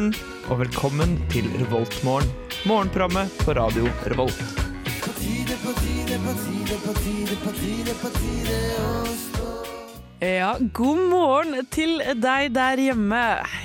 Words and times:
morgen, 0.00 0.14
og 0.48 0.60
velkommen 0.62 1.18
til 1.30 1.46
Revoltmorgen. 1.60 2.28
Morgenprogrammet 2.68 3.32
på 3.44 3.52
radio 3.52 3.88
Revolt. 4.08 4.40
Ja, 10.20 10.50
god 10.76 10.98
morgen 11.08 11.66
til 11.72 12.00
deg 12.20 12.50
der 12.52 12.80
hjemme. 12.80 13.20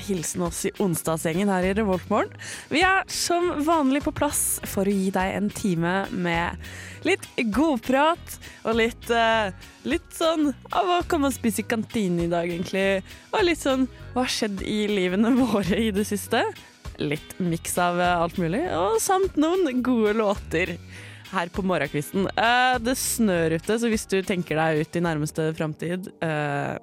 Hilsen 0.07 0.45
oss 0.47 0.63
i 0.67 0.73
onsdagsgjengen 0.79 1.51
her 1.51 1.67
i 1.67 1.73
Revoltmorgen. 1.75 2.31
Vi 2.71 2.83
er 2.83 3.03
som 3.11 3.51
vanlig 3.67 4.03
på 4.05 4.15
plass 4.15 4.61
for 4.63 4.87
å 4.87 4.95
gi 4.95 5.11
deg 5.15 5.35
en 5.35 5.51
time 5.51 5.97
med 6.11 6.59
litt 7.07 7.27
godprat 7.53 8.39
og 8.63 8.79
litt, 8.79 9.11
eh, 9.11 9.51
litt 9.85 10.09
sånn 10.15 10.49
av 10.71 10.87
Hva 10.89 11.03
kan 11.07 11.21
man 11.21 11.35
spise 11.35 11.61
i 11.61 11.69
kantinen 11.69 12.25
i 12.25 12.31
dag, 12.31 12.49
egentlig? 12.49 13.03
Og 13.31 13.45
litt 13.45 13.61
sånn 13.61 13.87
Hva 14.15 14.23
har 14.23 14.31
skjedd 14.31 14.61
i 14.63 14.85
livene 14.87 15.27
våre 15.35 15.75
i 15.75 15.89
det 15.91 16.05
siste? 16.07 16.39
Litt 17.03 17.33
miks 17.43 17.73
av 17.83 17.97
alt 17.99 18.37
mulig, 18.39 18.61
og 18.71 18.95
samt 19.03 19.35
noen 19.35 19.81
gode 19.83 20.13
låter 20.15 20.77
her 21.33 21.51
på 21.51 21.65
morgenkvisten. 21.67 22.29
Eh, 22.31 22.77
det 22.79 22.95
snør 22.95 23.57
ute, 23.57 23.75
så 23.75 23.89
hvis 23.91 24.07
du 24.07 24.21
tenker 24.23 24.55
deg 24.55 24.85
ut 24.85 24.95
i 24.95 25.01
nærmeste 25.03 25.49
framtid 25.57 26.07
eh, 26.23 26.77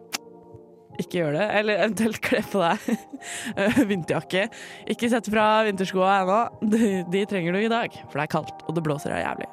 ikke 1.01 1.23
gjør 1.23 1.39
det. 1.39 1.49
Eller 1.63 1.81
eventuelt 1.87 2.21
kle 2.21 2.43
på 2.53 2.61
deg 2.61 2.85
eh, 3.65 3.81
vinterjakke. 3.95 4.45
Ikke 4.93 5.09
sett 5.09 5.33
fra 5.33 5.47
vinterskoa 5.71 6.13
ennå. 6.19 6.43
De, 6.75 6.93
de 7.17 7.25
trenger 7.33 7.57
du 7.57 7.63
i 7.63 7.73
dag, 7.73 7.97
for 8.11 8.21
det 8.21 8.29
er 8.29 8.35
kaldt 8.37 8.65
og 8.67 8.77
det 8.77 8.85
blåser 8.85 9.17
jævlig. 9.17 9.49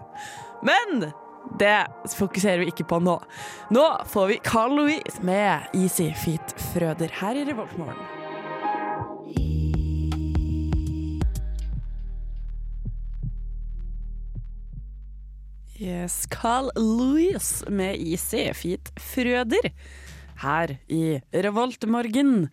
Men 0.67 1.13
det 1.57 1.87
fokuserer 2.13 2.63
vi 2.63 2.69
ikke 2.73 2.87
på 2.89 2.99
nå. 3.03 3.17
Nå 3.73 3.87
får 4.11 4.31
vi 4.33 4.39
Carl 4.45 4.77
Louise 4.77 5.23
med 5.25 5.73
Easy 5.73 6.11
Feet 6.23 6.55
Frøder 6.71 7.11
her 7.21 7.39
i 7.39 7.45
Revoltmorgen. 7.49 8.17
Yes, 15.79 16.25
Carl 16.27 16.67
Louis 16.75 17.63
med 17.71 17.95
Easy 18.03 18.49
Feet 18.53 18.91
Frøder 18.99 19.69
her 20.43 20.75
i 20.91 21.21
Revoltmorgen. 21.31 22.49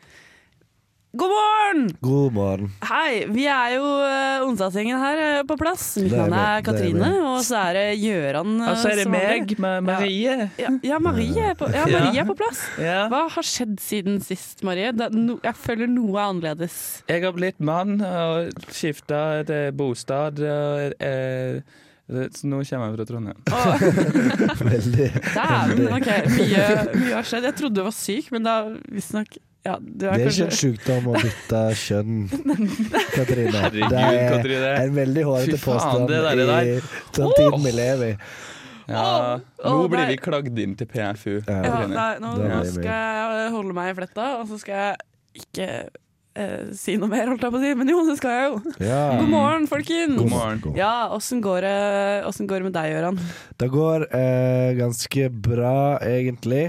God 1.16 1.30
morgen! 1.32 1.86
God 2.00 2.32
morgen. 2.34 2.72
Hei, 2.84 3.24
vi 3.32 3.46
er 3.48 3.70
jo 3.76 3.84
uh, 3.86 4.42
onsdagsgjengen 4.44 4.98
her 5.00 5.20
eh, 5.22 5.38
på 5.48 5.56
plass. 5.56 5.84
Mitt 6.02 6.12
er 6.12 6.26
navn 6.26 6.34
er 6.36 6.42
det 6.42 6.58
er 6.58 6.64
Katrine, 6.66 7.08
og 7.24 7.38
så 7.46 7.60
er 7.62 7.78
det 7.78 7.84
Gjøran. 8.02 8.50
Uh, 8.60 8.66
Og 8.68 8.80
så 8.82 8.90
er 8.90 9.00
det 9.00 9.06
meg, 9.14 9.54
med 9.64 9.86
Marie. 9.86 10.34
Ja, 10.60 10.74
ja, 10.84 10.98
Marie 11.00 11.46
er 11.52 11.56
på, 11.56 11.70
ja. 11.72 11.86
Marie 11.88 12.20
er 12.20 12.28
på 12.28 12.36
plass. 12.36 12.60
Ja. 12.82 12.98
Hva 13.12 13.22
har 13.32 13.48
skjedd 13.48 13.78
siden 13.80 14.20
sist, 14.26 14.60
Marie? 14.66 14.92
Er 14.92 15.16
no, 15.16 15.38
jeg 15.46 15.56
føler 15.62 15.88
noe 15.88 16.18
er 16.18 16.34
annerledes. 16.34 16.76
Jeg 17.08 17.24
har 17.24 17.34
blitt 17.38 17.64
mann 17.64 17.96
og 18.04 18.52
skifta 18.68 19.22
til 19.48 19.72
bostad. 19.78 20.44
Og, 20.44 21.00
eh, 21.00 21.64
så 22.06 22.46
nå 22.46 22.60
kommer 22.68 22.92
jeg 22.92 22.98
fra 22.98 23.08
Trondheim. 23.08 23.40
Oh. 23.56 24.66
Veldig. 24.74 25.10
Dæven, 25.32 25.86
OK. 25.96 26.12
Mye, 26.36 26.70
mye 26.92 27.16
har 27.16 27.26
skjedd. 27.32 27.48
Jeg 27.48 27.60
trodde 27.62 27.80
du 27.80 27.86
var 27.88 27.96
syk, 28.04 28.28
men 28.36 28.44
da 28.46 28.60
visstnok 28.92 29.40
ja, 29.66 29.76
du 29.82 30.04
Det 30.04 30.10
er 30.12 30.24
ikke 30.30 30.46
en 30.46 30.56
sykdom 30.60 31.08
å 31.10 31.14
bytte 31.18 31.62
kjønn, 31.84 32.18
Katrine. 33.14 33.54
Herregud, 33.56 33.88
Det 33.90 34.02
er 34.02 34.28
Katrine. 34.36 34.74
en 34.84 34.94
veldig 35.00 35.24
hårete 35.26 35.58
påstand 35.62 36.10
det 36.12 36.20
der, 36.26 36.40
det 36.42 36.46
der. 36.52 36.70
i 36.70 37.16
den 37.18 37.32
tiden 37.40 37.66
vi 37.66 37.74
lever 37.80 38.12
i. 38.12 38.16
Ja, 38.86 39.40
nå 39.66 39.88
blir 39.90 40.06
vi 40.12 40.16
klagd 40.22 40.58
inn 40.62 40.76
til 40.78 40.86
PFU. 40.86 41.40
Ja. 41.42 41.58
Ja, 41.66 41.78
nei, 41.90 42.10
nå 42.22 42.36
Det 42.38 42.62
skal 42.76 42.86
jeg 42.86 43.54
holde 43.56 43.74
meg 43.74 43.90
i 43.90 43.96
fletta, 43.98 44.28
og 44.40 44.46
så 44.52 44.60
skal 44.62 44.76
jeg 44.78 45.42
ikke 45.42 45.68
eh, 46.38 46.68
si 46.78 46.94
noe 47.00 47.10
mer, 47.10 47.26
holdt 47.32 47.42
jeg 47.42 47.54
på 47.56 47.58
å 47.58 47.64
si. 47.64 47.72
Men 47.80 47.90
jo, 47.90 48.04
det 48.06 48.16
skal 48.20 48.36
jeg 48.36 48.46
jo. 48.52 48.74
Ja. 48.86 49.02
God 49.18 49.32
morgen, 49.32 49.66
folkens! 49.70 50.14
God 50.20 50.30
morgen. 50.30 50.78
Ja, 50.78 50.92
åssen 51.16 51.42
går, 51.44 51.66
det, 51.66 52.46
går 52.46 52.62
det 52.62 52.68
med 52.68 52.76
deg, 52.78 52.94
Gøran? 52.94 53.18
Det 53.58 53.70
går 53.74 54.06
eh, 54.14 54.70
ganske 54.78 55.30
bra, 55.50 55.76
egentlig. 56.06 56.66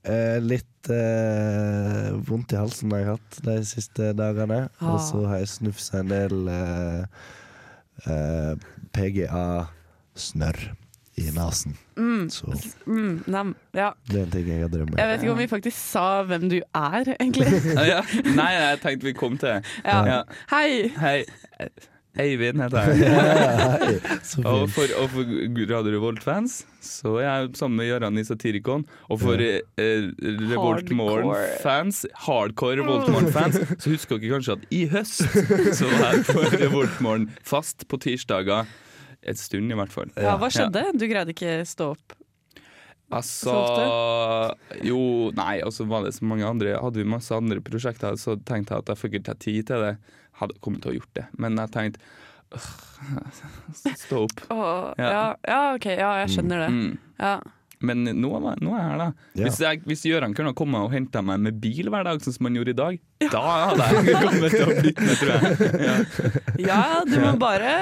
Eh, 0.00 0.38
litt 0.40 0.88
eh, 0.88 2.10
vondt 2.24 2.54
i 2.54 2.60
halsen 2.60 2.92
har 2.94 3.02
jeg 3.02 3.10
hatt 3.10 3.40
de 3.44 3.56
siste 3.68 4.12
dagene. 4.16 4.62
Ah. 4.80 4.94
Og 4.94 5.00
så 5.04 5.24
har 5.28 5.42
jeg 5.42 5.50
snufsa 5.52 6.00
en 6.00 6.12
del 6.12 6.48
eh, 6.48 7.02
eh, 8.08 8.68
PGA-snørr 8.96 10.62
i 11.20 11.26
nesen. 11.36 11.76
Mm, 12.00 12.30
Så 12.32 12.46
mm, 12.86 13.24
nam, 13.28 13.52
ja. 13.76 13.90
det 14.08 14.20
er 14.20 14.24
en 14.24 14.30
ting 14.32 14.46
jeg 14.48 14.62
har 14.62 14.70
drømt 14.72 14.96
Jeg 14.96 15.08
vet 15.10 15.24
ikke 15.24 15.32
om 15.34 15.40
vi 15.42 15.48
faktisk 15.50 15.76
sa 15.76 16.04
hvem 16.24 16.48
du 16.48 16.58
er, 16.62 17.12
egentlig. 17.18 17.50
Ja, 17.76 17.84
ja. 17.98 18.02
Nei, 18.40 18.50
jeg 18.56 18.80
tenkte 18.86 19.10
vi 19.10 19.16
kom 19.18 19.36
til 19.36 19.52
det. 19.58 19.74
Ja. 19.84 20.00
Ja. 20.08 20.20
Hei! 20.54 20.88
Hei. 20.96 21.18
Eivind 22.18 22.58
heter 22.58 22.88
jeg. 22.90 24.00
Og 24.50 24.64
for, 24.74 24.90
og 24.98 25.12
for 25.12 25.28
Radio 25.70 25.92
Revolt-fans 25.94 26.56
så 26.82 27.12
er 27.20 27.26
jeg 27.28 27.50
sammen 27.60 27.78
med 27.78 27.90
Gøran 27.92 28.18
i 28.18 28.24
Satirikon. 28.26 28.82
Og 29.12 29.20
for 29.22 29.38
Ja. 29.38 29.60
eh, 29.78 30.08
Revolt 30.50 30.90
Morgen-fans, 30.96 32.02
hardcore 32.26 32.80
Revolt 32.80 33.06
Morgen-fans, 33.12 33.60
så 33.78 33.92
husker 33.94 34.18
dere 34.18 34.34
kanskje 34.40 34.56
at 34.58 34.64
i 34.74 34.82
høst 34.90 35.22
så 35.78 35.90
var 36.00 36.16
jeg 36.16 36.24
på 36.32 36.46
Revolt 36.64 37.00
Morgen 37.04 37.28
fast 37.46 37.86
på 37.86 38.00
tirsdager. 38.02 38.66
Et 39.22 39.36
stund, 39.38 39.70
i 39.70 39.76
hvert 39.76 39.92
fall. 39.92 40.10
Ja, 40.16 40.34
hva 40.40 40.48
skjedde? 40.50 40.86
Du 40.96 41.04
greide 41.06 41.34
ikke 41.36 41.60
stå 41.68 41.92
opp. 41.92 42.16
Altså 43.10 43.52
Jo, 44.86 45.00
nei, 45.34 45.58
altså 45.66 45.86
var 45.90 46.04
det 46.06 46.12
så 46.14 46.22
mange 46.30 46.46
andre 46.46 46.76
Hadde 46.78 47.00
vi 47.02 47.08
masse 47.10 47.34
andre 47.34 47.58
prosjekter, 47.64 48.14
så 48.14 48.36
tenkte 48.46 48.76
jeg 48.76 48.84
at 48.84 48.92
jeg 48.92 49.00
fikk 49.00 49.16
ikke 49.18 49.34
tid 49.42 49.66
til 49.70 49.82
det. 49.86 49.94
Hadde 50.40 50.58
kommet 50.64 50.82
til 50.84 50.94
å 50.94 50.98
gjort 50.98 51.14
det. 51.20 51.26
Men 51.38 51.60
jeg 51.60 51.72
tenkte 51.76 52.02
Stå 54.04 54.24
opp. 54.26 54.42
Åh, 54.50 54.92
Ja. 54.98 55.08
ja. 55.14 55.24
ja, 55.46 55.62
OK. 55.76 55.86
Ja, 55.94 56.12
jeg 56.24 56.34
skjønner 56.34 56.66
det. 56.66 56.70
Mm. 56.74 56.92
Ja. 57.20 57.38
Men 57.80 58.02
nå, 58.04 58.28
nå 58.60 58.72
er 58.76 58.80
jeg 58.82 58.88
her, 58.90 58.98
da. 59.00 59.04
Ja. 59.38 59.44
Hvis, 59.46 59.58
jeg, 59.64 59.80
hvis 59.88 60.02
Gjøran 60.04 60.34
kunne 60.36 60.52
komme 60.56 60.82
og 60.84 60.92
hente 60.92 61.22
meg 61.24 61.40
med 61.40 61.60
bil 61.62 61.88
hver 61.88 62.04
dag, 62.04 62.18
sånn 62.20 62.34
som 62.36 62.48
han 62.50 62.58
gjorde 62.58 62.74
i 62.74 62.76
dag, 62.76 62.98
da 63.32 63.40
hadde 63.70 63.86
jeg 64.04 64.18
kommet 64.20 64.52
til 64.52 64.64
å 64.66 64.74
blitt 64.82 65.00
med, 65.00 65.14
tror 65.22 65.30
jeg. 65.32 65.70
Ja. 65.86 65.94
ja, 66.74 66.82
du 67.08 67.16
må 67.24 67.32
bare 67.40 67.72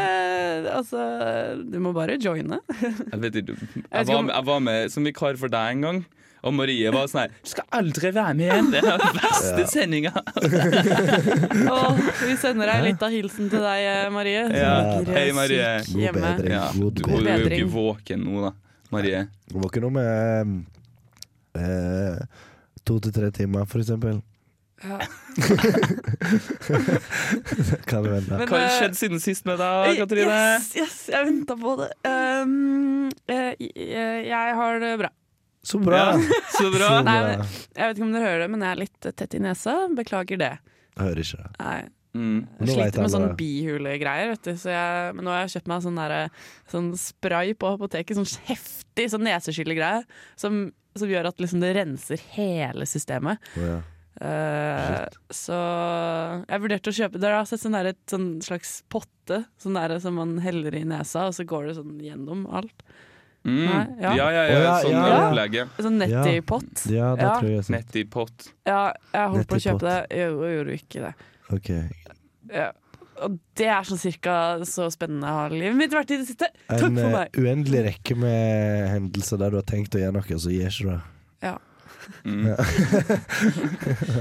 Altså, 0.76 1.02
du 1.66 1.78
må 1.82 1.90
bare 1.96 2.14
joine. 2.22 2.60
Jeg 2.78 3.20
vet 3.24 3.40
ikke. 3.42 3.56
Jeg 3.58 4.06
var, 4.12 4.22
med, 4.22 4.32
jeg 4.36 4.46
var 4.52 4.62
med 4.68 4.94
som 4.94 5.06
vikar 5.06 5.38
for 5.40 5.50
deg 5.50 5.74
en 5.74 5.84
gang. 5.88 6.00
Og 6.46 6.54
Marie 6.54 6.92
var 6.94 7.08
sånn 7.10 7.24
her 7.24 7.32
Du 7.42 7.50
skal 7.50 7.66
aldri 7.80 8.12
være 8.14 8.34
med 8.38 8.46
igjen! 8.46 8.70
Det 8.72 8.82
er 8.82 9.02
den 9.02 9.18
verste 9.18 9.66
sendinga! 9.72 10.12
oh, 11.74 11.98
vi 12.22 12.36
sender 12.38 12.70
deg 12.70 12.86
litt 12.86 13.02
av 13.02 13.14
hilsen 13.14 13.50
til 13.52 13.64
deg, 13.64 13.84
eh, 13.90 14.06
Marie. 14.14 14.44
Ja. 14.54 14.72
Hei, 15.08 15.26
eh, 15.28 15.34
Marie. 15.36 15.68
God 15.90 16.18
bedring. 16.20 16.54
Ja, 16.54 16.64
God 16.76 17.02
bedring. 17.02 17.26
du 17.26 17.30
er 17.32 17.42
jo 17.42 17.52
ikke 17.58 17.70
våken 17.74 18.24
nå, 18.26 18.46
da. 18.46 18.54
Marie. 18.94 19.26
Var 19.52 19.68
ikke 19.68 19.92
med 19.92 20.56
eh, 21.58 22.18
to 22.86 22.98
til 23.04 23.12
tre 23.12 23.30
timer, 23.34 23.66
for 23.68 23.82
eksempel. 23.82 24.22
Ja. 24.78 24.98
kan. 27.90 28.02
Men, 28.06 28.24
Hva 28.30 28.46
har 28.46 28.62
eh, 28.62 28.76
skjedd 28.78 28.94
siden 28.98 29.20
sist 29.22 29.46
med 29.48 29.58
deg, 29.58 29.98
Katrine? 29.98 30.30
Yes, 30.30 30.68
yes, 30.78 30.98
jeg 31.10 31.26
venta 31.26 31.54
på 31.58 31.74
det. 31.80 31.90
Um, 32.06 33.08
eh, 33.26 33.52
jeg, 33.58 34.28
jeg 34.30 34.56
har 34.60 34.72
det 34.84 34.92
bra. 35.02 35.10
Så 35.62 35.80
bra! 35.82 36.00
Ja, 36.14 36.16
så 36.18 36.22
bra. 36.22 36.40
Så 36.58 36.72
bra. 36.74 36.88
Nei, 37.04 37.20
Jeg 37.74 37.82
vet 37.82 37.98
ikke 37.98 38.06
om 38.06 38.14
dere 38.14 38.26
hører 38.30 38.42
det, 38.44 38.50
men 38.54 38.64
jeg 38.64 38.70
er 38.70 38.82
litt 38.84 39.08
tett 39.18 39.36
i 39.36 39.40
nesa. 39.42 39.76
Beklager 39.98 40.40
det. 40.40 40.54
Jeg 40.94 41.02
hører 41.04 41.24
ikke 41.24 41.40
det. 41.42 41.54
Nei. 41.62 41.78
Mm. 42.16 42.38
Jeg 42.62 42.72
sliter 42.72 42.98
med 42.98 43.04
alle 43.04 43.12
sånn 43.12 43.36
bihulegreier, 43.38 44.32
vet 44.32 44.48
du. 44.48 44.54
Så 44.58 44.72
jeg, 44.72 45.12
men 45.16 45.26
nå 45.26 45.34
har 45.34 45.44
jeg 45.44 45.54
kjøpt 45.56 45.70
meg 45.70 45.84
sånn, 45.84 46.00
der, 46.00 46.46
sånn 46.72 46.88
spray 46.98 47.52
på 47.58 47.74
apoteket, 47.76 48.18
sånn 48.18 48.48
heftig 48.48 49.06
sånn 49.12 49.26
neseskyllegreie, 49.26 50.02
som, 50.40 50.64
som 50.98 51.12
gjør 51.12 51.30
at 51.30 51.42
liksom 51.42 51.62
det 51.62 51.74
renser 51.76 52.24
hele 52.34 52.88
systemet. 52.88 53.44
Oh, 53.60 53.68
ja. 53.68 53.76
uh, 54.24 55.20
så 55.34 55.58
jeg 56.48 56.64
vurderte 56.64 56.90
å 56.90 56.96
kjøpe 56.96 57.20
Dere 57.22 57.42
har 57.42 57.50
sett 57.50 57.62
sånn 57.62 57.76
der, 57.76 57.92
et 57.92 58.02
sånn 58.10 58.30
slags 58.44 58.80
potte 58.90 59.44
sånn 59.60 59.78
der, 59.78 59.98
som 60.02 60.18
man 60.18 60.38
heller 60.42 60.74
i 60.74 60.86
nesa, 60.88 61.28
og 61.28 61.36
så 61.36 61.46
går 61.48 61.70
det 61.70 61.78
sånn 61.78 62.00
gjennom 62.02 62.48
alt. 62.50 62.86
Mm. 63.48 63.68
Nei, 63.68 63.84
ja. 64.04 64.12
Ja, 64.18 64.26
ja, 64.36 64.42
ja. 64.52 64.74
Sånn 64.82 64.92
ja, 64.92 65.06
ja. 65.08 65.20
opplegget. 65.28 65.68
Sånn 65.78 66.00
Ja. 66.08 66.22
Netty-pott. 66.22 66.84
ja, 66.92 67.14
det 67.16 67.22
Ja. 67.24 67.32
tror 67.40 67.48
jeg. 67.50 67.64
sant. 67.64 67.76
Nett 67.78 67.96
i 67.96 68.04
pott. 68.04 68.48
Ja, 68.66 68.92
jeg 69.14 69.28
holdt 69.34 69.48
på 69.48 69.56
å 69.56 69.64
kjøpe 69.64 69.86
det. 69.88 70.18
Jo, 70.18 70.42
jeg 70.44 70.56
gjorde 70.58 70.76
ikke 70.78 71.00
det. 71.06 71.14
Ok. 71.52 71.70
Ja. 72.52 72.70
Og 73.20 73.38
det 73.58 73.66
er 73.66 73.82
sånn 73.82 73.98
cirka 73.98 74.34
så 74.62 74.86
spennende 74.94 75.26
har 75.26 75.50
livet 75.50 75.74
mitt 75.74 75.90
vært 75.90 76.12
i 76.14 76.18
det 76.20 76.26
siste. 76.28 76.46
Takk 76.68 76.82
En 76.86 76.94
for 76.94 77.08
eh, 77.08 77.12
meg. 77.16 77.32
uendelig 77.34 77.80
rekke 77.88 78.16
med 78.16 78.88
hendelser 78.92 79.38
der 79.38 79.50
du 79.50 79.56
har 79.56 79.66
tenkt 79.66 79.96
å 79.96 79.98
gjøre 79.98 80.12
noe, 80.14 80.22
og 80.36 80.38
så 80.44 80.52
gjør 80.54 80.70
ikke 80.70 80.84
du 80.84 80.90
det. 80.94 81.58
Mm. 82.24 82.46
Ja. 82.48 82.56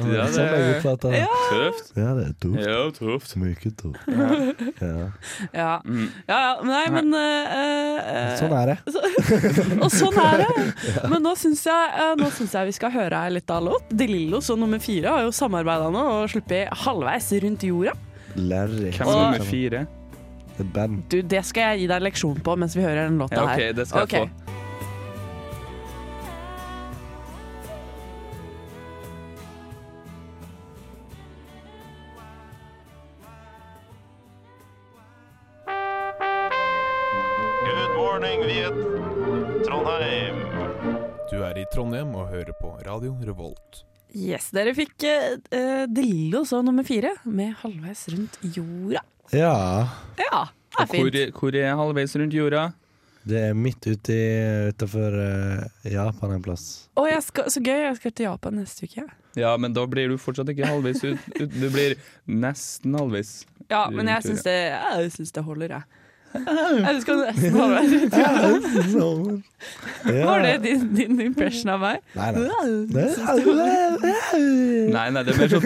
Ja, 0.07 0.25
sånn 0.31 0.48
det- 0.48 0.57
er. 0.57 1.28
Tøft. 1.51 1.89
Ja, 1.98 2.13
det 2.18 2.24
er 2.28 2.34
tøft. 2.42 2.62
Ja, 2.63 2.80
tøft. 2.95 3.36
Mye 3.39 3.56
tøft. 3.57 4.07
Ja. 4.07 4.30
Ja. 4.81 5.07
Ja. 5.54 5.72
Mm. 5.86 6.07
Nei, 6.68 6.84
men 6.94 7.13
uh, 7.13 7.57
eh, 7.57 8.38
Sånn 8.39 8.56
er 8.57 8.74
det. 8.74 8.78
Og 9.84 9.89
sånn 9.94 10.18
er 10.22 10.44
det. 10.44 10.68
Men 11.12 11.24
nå 11.25 11.34
syns 11.39 11.63
jeg, 11.68 11.92
eh, 11.98 12.13
nå 12.19 12.30
syns 12.36 12.56
jeg 12.57 12.69
vi 12.72 12.75
skal 12.78 12.94
høre 12.94 13.22
ei 13.28 13.36
lita 13.38 13.60
låt. 13.63 13.90
De 13.92 14.07
Lillos 14.10 14.50
og 14.54 14.62
nummer 14.62 14.81
fire 14.83 15.13
har 15.13 15.28
jo 15.28 15.33
samarbeida 15.36 15.92
nå 15.94 16.04
og 16.18 16.31
sluppet 16.31 16.74
halvveis 16.86 17.31
rundt 17.44 17.68
jorda. 17.68 17.95
Larry. 18.38 18.92
Hvem 18.95 19.07
er 19.07 19.24
nummer 19.24 19.48
fire? 19.48 19.86
Et 20.57 20.74
band. 20.74 21.04
Du, 21.12 21.19
det 21.22 21.44
skal 21.45 21.74
jeg 21.74 21.83
gi 21.83 21.90
deg 21.92 22.06
leksjon 22.07 22.40
på 22.44 22.57
mens 22.57 22.75
vi 22.78 22.86
hører 22.86 23.06
den 23.06 23.19
låta 23.22 23.38
Ja, 23.38 23.45
OK, 23.45 23.62
her. 23.62 23.74
det 23.78 23.88
skal 23.90 24.06
jeg 24.06 24.10
okay. 24.10 24.30
få. 24.30 24.46
Trondheim 41.77 42.15
og 42.18 42.31
hører 42.31 42.56
på 42.57 42.71
Radio 42.81 43.12
Revolt. 43.21 43.83
Yes, 44.18 44.47
dere 44.50 44.71
fikk 44.74 45.03
uh, 45.06 45.83
Drillo 45.85 46.39
så 46.50 46.63
nummer 46.65 46.81
fire, 46.88 47.12
med 47.29 47.51
halvveis 47.59 48.07
rundt 48.15 48.39
jorda. 48.41 49.03
Ja. 49.29 49.51
Ja, 50.18 50.39
det 50.74 50.81
er 50.81 50.89
fint. 50.89 51.35
hvor 51.38 51.57
er 51.59 51.75
halvveis 51.77 52.15
rundt 52.18 52.33
jorda? 52.33 52.63
Det 53.29 53.44
er 53.51 53.53
midt 53.53 53.85
ute 53.85 54.18
utafor 54.71 55.19
utenfor 55.19 55.19
eh, 55.21 55.94
Japan 55.94 56.33
en 56.39 56.47
plass. 56.47 56.65
Å, 56.97 57.06
jeg 57.12 57.21
skal, 57.27 57.53
så 57.53 57.62
gøy, 57.62 57.83
jeg 57.83 58.00
skal 58.00 58.15
til 58.18 58.30
Japan 58.31 58.57
neste 58.57 58.89
uke. 58.89 59.06
Ja, 59.38 59.53
men 59.62 59.77
da 59.77 59.85
blir 59.85 60.09
du 60.09 60.18
fortsatt 60.18 60.50
ikke 60.50 60.71
halvveis 60.71 61.06
ut. 61.06 61.30
ut 61.38 61.59
du 61.62 61.68
blir 61.69 62.00
nesten 62.25 62.97
halvveis. 62.97 63.44
Ja, 63.69 63.85
men 63.94 64.09
jeg 64.15 64.25
syns 64.31 64.47
det, 64.47 64.57
det 65.38 65.45
holder, 65.45 65.77
jeg. 65.77 66.06
Jeg 66.38 67.01
skal 67.01 67.21
nesten 67.24 67.56
rundt 67.57 68.94
jorda. 68.94 69.38
Var 70.27 70.41
det 70.44 70.51
din, 70.63 70.81
din 70.95 71.21
impression 71.24 71.71
av 71.74 71.79
meg? 71.81 72.01
Nei, 72.13 72.27
nei. 72.35 72.44
Nei, 74.94 75.06
nei, 75.15 75.24
det 75.25 75.33
er 75.33 75.39
mer 75.39 75.50
sånn 75.50 75.65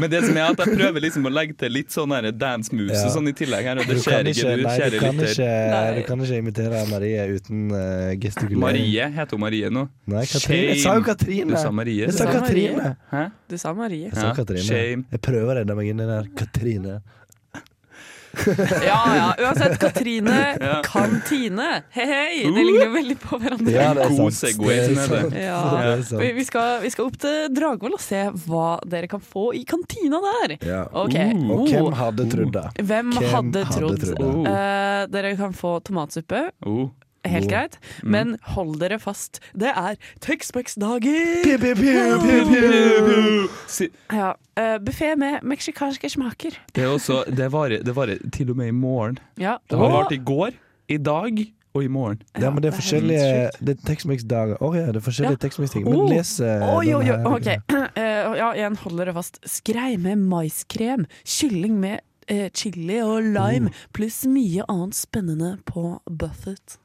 Men 0.00 0.12
det 0.12 0.20
som 0.28 0.36
er 0.38 0.44
at 0.52 0.60
jeg 0.62 0.76
prøver 0.76 1.02
liksom 1.02 1.26
å 1.26 1.32
legge 1.32 1.56
til 1.58 1.74
litt 1.74 1.90
sånn 1.94 2.14
dance 2.38 2.70
moves 2.74 2.94
Ja. 3.00 3.08
og 3.08 3.16
sånn 3.16 3.28
i 3.30 3.34
tillegg 3.36 3.66
her, 3.66 3.80
og 3.82 3.88
det 3.90 3.96
Du 3.98 4.02
skjer 4.04 4.30
ikke, 4.30 4.36
ikke, 4.36 4.54
du, 4.54 4.62
du 4.62 4.68
kjære 4.76 5.00
kan 5.02 5.18
lytter. 5.18 5.32
ikke, 5.34 5.50
Nei. 5.72 5.90
du 5.96 6.00
kan 6.06 6.24
ikke 6.26 6.38
imitere 6.44 6.84
Marie 6.92 7.26
uten 7.34 7.58
uh, 7.74 8.14
gestikulering. 8.22 8.62
Marie 8.62 9.10
heter 9.18 9.36
hun 9.36 9.42
Marie 9.46 9.72
nå. 9.74 9.86
Nei, 10.14 10.24
Katrine. 10.30 10.70
Jeg 10.70 10.80
sa 10.84 10.94
jo 11.00 11.04
Katrine. 11.10 11.50
Du 11.50 11.56
sa 11.60 11.70
Marie. 11.74 12.06
Jeg 12.06 12.14
sa 12.14 12.24
Du 12.26 12.32
sa 12.32 12.38
Katrine. 12.38 12.94
Hæ? 13.10 13.24
Du 13.50 13.58
sa 13.58 13.74
Marie. 13.76 14.06
Jeg 14.06 14.14
sa 14.16 14.30
Ja, 14.30 14.34
Katrine. 14.38 14.64
shame. 14.70 15.04
Jeg 15.12 15.20
prøver 15.26 15.50
å 15.50 15.58
redde 15.60 15.74
meg 15.78 15.86
inn 15.92 16.00
i 16.06 16.08
der. 16.14 16.30
Katrine. 16.38 17.00
Ja 18.86 18.98
ja, 19.16 19.26
uansett. 19.46 19.78
Katrine, 19.80 20.56
Ja. 20.60 20.80
kantine. 20.84 21.82
Hei 21.94 22.06
hei, 22.06 22.42
det 22.44 22.64
ligner 22.66 22.86
jo 22.86 22.92
veldig 22.96 23.16
på 23.22 23.38
hverandre. 23.40 23.72
Ja, 23.72 23.92
det 23.96 24.04
er 24.04 24.12
God 24.16 24.32
sant. 24.32 24.38
segway, 24.40 24.74
Det 24.76 24.82
er 24.82 24.86
som 24.86 24.96
heter. 25.02 25.22
sant. 25.22 25.38
Ja. 25.40 25.60
Det 25.76 25.86
er 25.92 26.02
sant. 26.10 26.20
Vi, 26.22 26.32
vi, 26.36 26.44
skal, 26.48 26.80
vi 26.84 26.90
skal 26.94 27.08
opp 27.10 27.16
til 27.22 27.48
Dragvoll 27.56 27.96
og 27.96 28.02
se 28.04 28.22
hva 28.46 28.66
dere 28.86 29.08
kan 29.12 29.20
få 29.24 29.46
i 29.56 29.64
kantina 29.68 30.20
der. 30.26 30.56
Ja. 30.66 30.82
Ok. 30.92 31.16
Uh. 31.16 31.50
Og 31.50 31.56
Oh. 31.56 31.70
hvem 31.70 31.92
hadde 31.98 32.28
trodd 32.30 32.52
det? 32.52 32.66
Hvem 32.82 32.86
Hvem 32.86 33.12
hadde 33.32 33.32
hadde 33.32 33.64
trodd? 33.72 34.04
trodd 34.04 34.44
det? 34.44 34.52
Eh, 34.52 35.06
dere 35.16 35.34
kan 35.40 35.52
få 35.56 35.76
tomatsuppe. 35.86 36.44
Oh. 36.66 36.86
Helt 37.36 37.46
Oh. 37.46 37.52
greit. 37.52 37.78
Men 38.02 38.36
hold 38.56 38.78
dere 38.80 38.98
fast. 39.02 39.40
Det 39.54 39.70
er. 39.72 39.96
Si- 43.66 43.90
Ja, 44.12 44.30
uh, 44.58 44.78
Buffé 44.84 45.14
med 45.16 45.42
meksikanske 45.42 46.08
smaker. 46.10 46.56
Det 46.74 46.84
er 46.84 46.88
også 46.92 47.24
Det 47.36 47.50
varer, 47.52 47.82
det 47.84 47.94
varer 47.96 48.18
til 48.32 48.50
og 48.50 48.56
med 48.56 48.68
i 48.68 48.70
morgen. 48.76 49.18
Ja. 49.38 49.56
Det 49.70 49.78
har 49.78 49.90
vart 49.92 50.12
i 50.12 50.16
går, 50.18 50.50
i 50.88 50.96
dag 50.96 51.52
og 51.74 51.84
i 51.84 51.88
morgen. 51.88 52.22
Ja, 52.40 52.50
men 52.50 52.62
det 52.62 52.72
er 52.72 52.76
forskjellige 52.78 53.50
Det 53.60 53.74
er 53.76 53.82
Tex-Mex-dager. 53.86 54.56
Oh, 54.62 54.76
ja, 54.76 54.86
det 54.86 54.96
er 54.96 55.00
forskjellige 55.04 55.36
Ja. 55.36 55.48
Tex-Mex-ting. 55.48 55.84
Men 55.84 55.94
Oh. 56.00 56.08
les 56.08 56.40
oh, 56.40 56.76
Oi, 56.78 56.94
oi, 56.94 57.10
Okay. 57.36 57.56
Eh, 57.96 58.36
ja, 58.36 58.52
igjen, 58.54 58.76
hold 58.76 58.98
dere 58.98 59.12
fast. 59.14 59.38
Skrei 59.46 59.96
med 59.98 60.18
maiskrem, 60.18 61.06
kylling 61.24 61.78
med 61.80 62.00
eh, 62.28 62.48
chili 62.54 63.00
og 63.02 63.22
lime, 63.22 63.70
pluss 63.92 64.24
mye 64.26 64.64
annet 64.68 64.94
spennende 64.94 65.58
på 65.64 65.98
Buffett. 66.10 66.78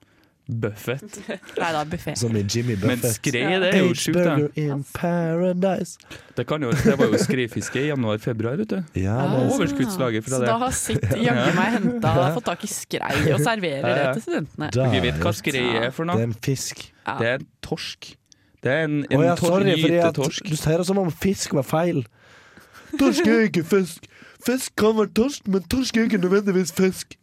Buffett. 0.47 1.19
Nei 1.61 1.69
da, 1.73 1.83
buffé. 1.87 2.15
Som 2.19 2.35
i 2.35 2.41
Jimmy 2.43 2.75
Buffett. 2.75 3.03
Men 3.03 3.13
skrei, 3.13 3.43
det 3.61 3.69
er 3.71 3.83
jo 3.85 3.93
sjukt, 3.95 4.19
da. 4.25 4.35
in 4.59 4.83
paradise. 4.93 5.99
Det, 6.35 6.45
kan 6.49 6.63
jo, 6.65 6.71
det 6.75 6.95
var 6.99 7.11
jo 7.13 7.19
skreifiske 7.21 7.83
i 7.83 7.91
januar-februar, 7.91 8.57
vet 8.59 8.73
du. 8.73 8.79
Ja, 8.99 9.19
det 9.31 9.43
er 9.43 9.53
overskuddslager 9.55 10.25
fra 10.25 10.33
så 10.35 10.41
det. 10.43 10.49
da 10.49 10.57
har 10.63 10.73
sitt 10.75 11.05
jaggu 11.21 11.53
meg 11.59 11.75
henta 11.77 12.15
fått 12.35 12.47
tak 12.49 12.65
i 12.67 12.71
skrei 12.71 13.13
og 13.35 13.43
serverer 13.45 13.87
det 13.87 14.07
til 14.17 14.25
studentene. 14.27 14.71
Du 14.75 14.97
vet 15.07 15.21
hva 15.23 15.35
skrei 15.37 15.67
er 15.85 15.93
for 15.95 16.09
noe? 16.09 16.19
Det 16.19 16.27
er 16.27 16.31
en 16.33 16.39
fisk. 16.49 16.87
Ja. 17.05 17.17
Det 17.21 17.29
er 17.31 17.39
en 17.39 17.47
torsk. 17.65 18.11
Det 18.61 18.71
er 18.71 18.83
en, 18.85 18.99
en 19.09 19.17
oh, 19.17 19.25
ja, 19.25 19.35
sorry, 19.39 19.71
fordi 19.73 19.97
at 19.97 20.11
gytetorsk. 20.11 20.49
du 20.51 20.57
sier 20.59 20.81
det 20.81 20.89
som 20.89 20.99
om 21.01 21.09
fisk 21.23 21.55
var 21.57 21.65
feil. 21.65 22.03
Torsk 22.99 23.25
er 23.25 23.47
ikke 23.47 23.63
fisk. 23.65 24.05
Fisk 24.45 24.75
kan 24.77 24.97
være 24.97 25.13
torsk, 25.17 25.47
men 25.53 25.63
torsk 25.71 25.97
er 25.97 26.09
ikke 26.09 26.21
nødvendigvis 26.21 26.73
fisk. 26.77 27.15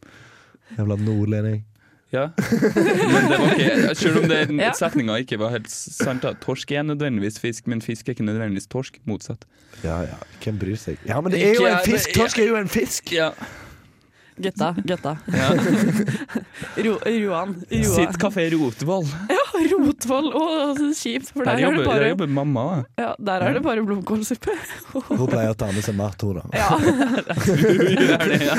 Jævla 0.79 0.97
nordlending. 0.97 1.68
Ja. 2.13 2.31
Men 2.39 3.27
det 3.29 3.39
var 3.39 3.51
ikke 3.53 3.95
Selv 4.01 4.17
om 4.23 4.29
den 4.31 4.61
Ja. 4.63 4.71
setninga 4.73 5.19
ikke 5.21 5.37
var 5.39 5.51
helt 5.53 5.69
sant. 5.71 6.23
da 6.25 6.33
Torsk 6.41 6.73
er 6.73 6.83
nødvendigvis 6.89 7.37
fisk, 7.43 7.67
men 7.69 7.83
fisk 7.85 8.09
er 8.09 8.15
ikke 8.17 8.25
nødvendigvis 8.25 8.67
torsk. 8.73 8.97
Motsatt. 9.05 9.45
Ja 9.85 10.01
ja, 10.07 10.17
hvem 10.43 10.57
bryr 10.59 10.77
seg? 10.81 10.97
Ja, 11.07 11.21
men 11.21 11.33
det 11.33 11.43
er 11.45 11.55
jo 11.55 11.67
en 11.69 11.83
fisk! 11.85 12.15
Torsk 12.17 12.39
er 12.39 12.49
jo 12.49 12.57
en 12.57 12.69
fisk! 12.73 13.13
Ja. 13.13 13.31
Gutta, 14.39 14.75
gutta. 14.87 15.17
ja. 15.35 15.49
Ro, 16.85 16.93
Roan. 17.05 17.55
Sitt 17.69 18.19
kafé 18.23 18.49
Rotvoll. 18.55 19.07
Ja, 19.33 19.45
Rotvoll. 19.73 20.29
Å, 20.39 20.43
så 20.79 20.89
kjipt. 20.95 21.33
For 21.35 21.43
Der 21.45 21.57
der 21.57 21.59
er 21.59 21.65
jobber, 21.67 21.85
bare, 21.89 21.99
der 22.05 22.13
jobber 22.13 22.31
mamma. 22.39 22.65
ja, 23.01 23.11
der 23.19 23.45
er 23.49 23.59
det 23.59 23.63
bare 23.67 23.83
blomkålsuppe. 23.87 24.55
Hun 25.09 25.25
pleier 25.27 25.51
å 25.55 25.59
ta 25.59 25.71
med 25.75 25.83
seg 25.87 25.99
mat, 25.99 26.23
hun 26.23 26.39
da. 26.39 26.47
Ja. 26.55 26.71
Det, 28.29 28.39
ja. 28.45 28.57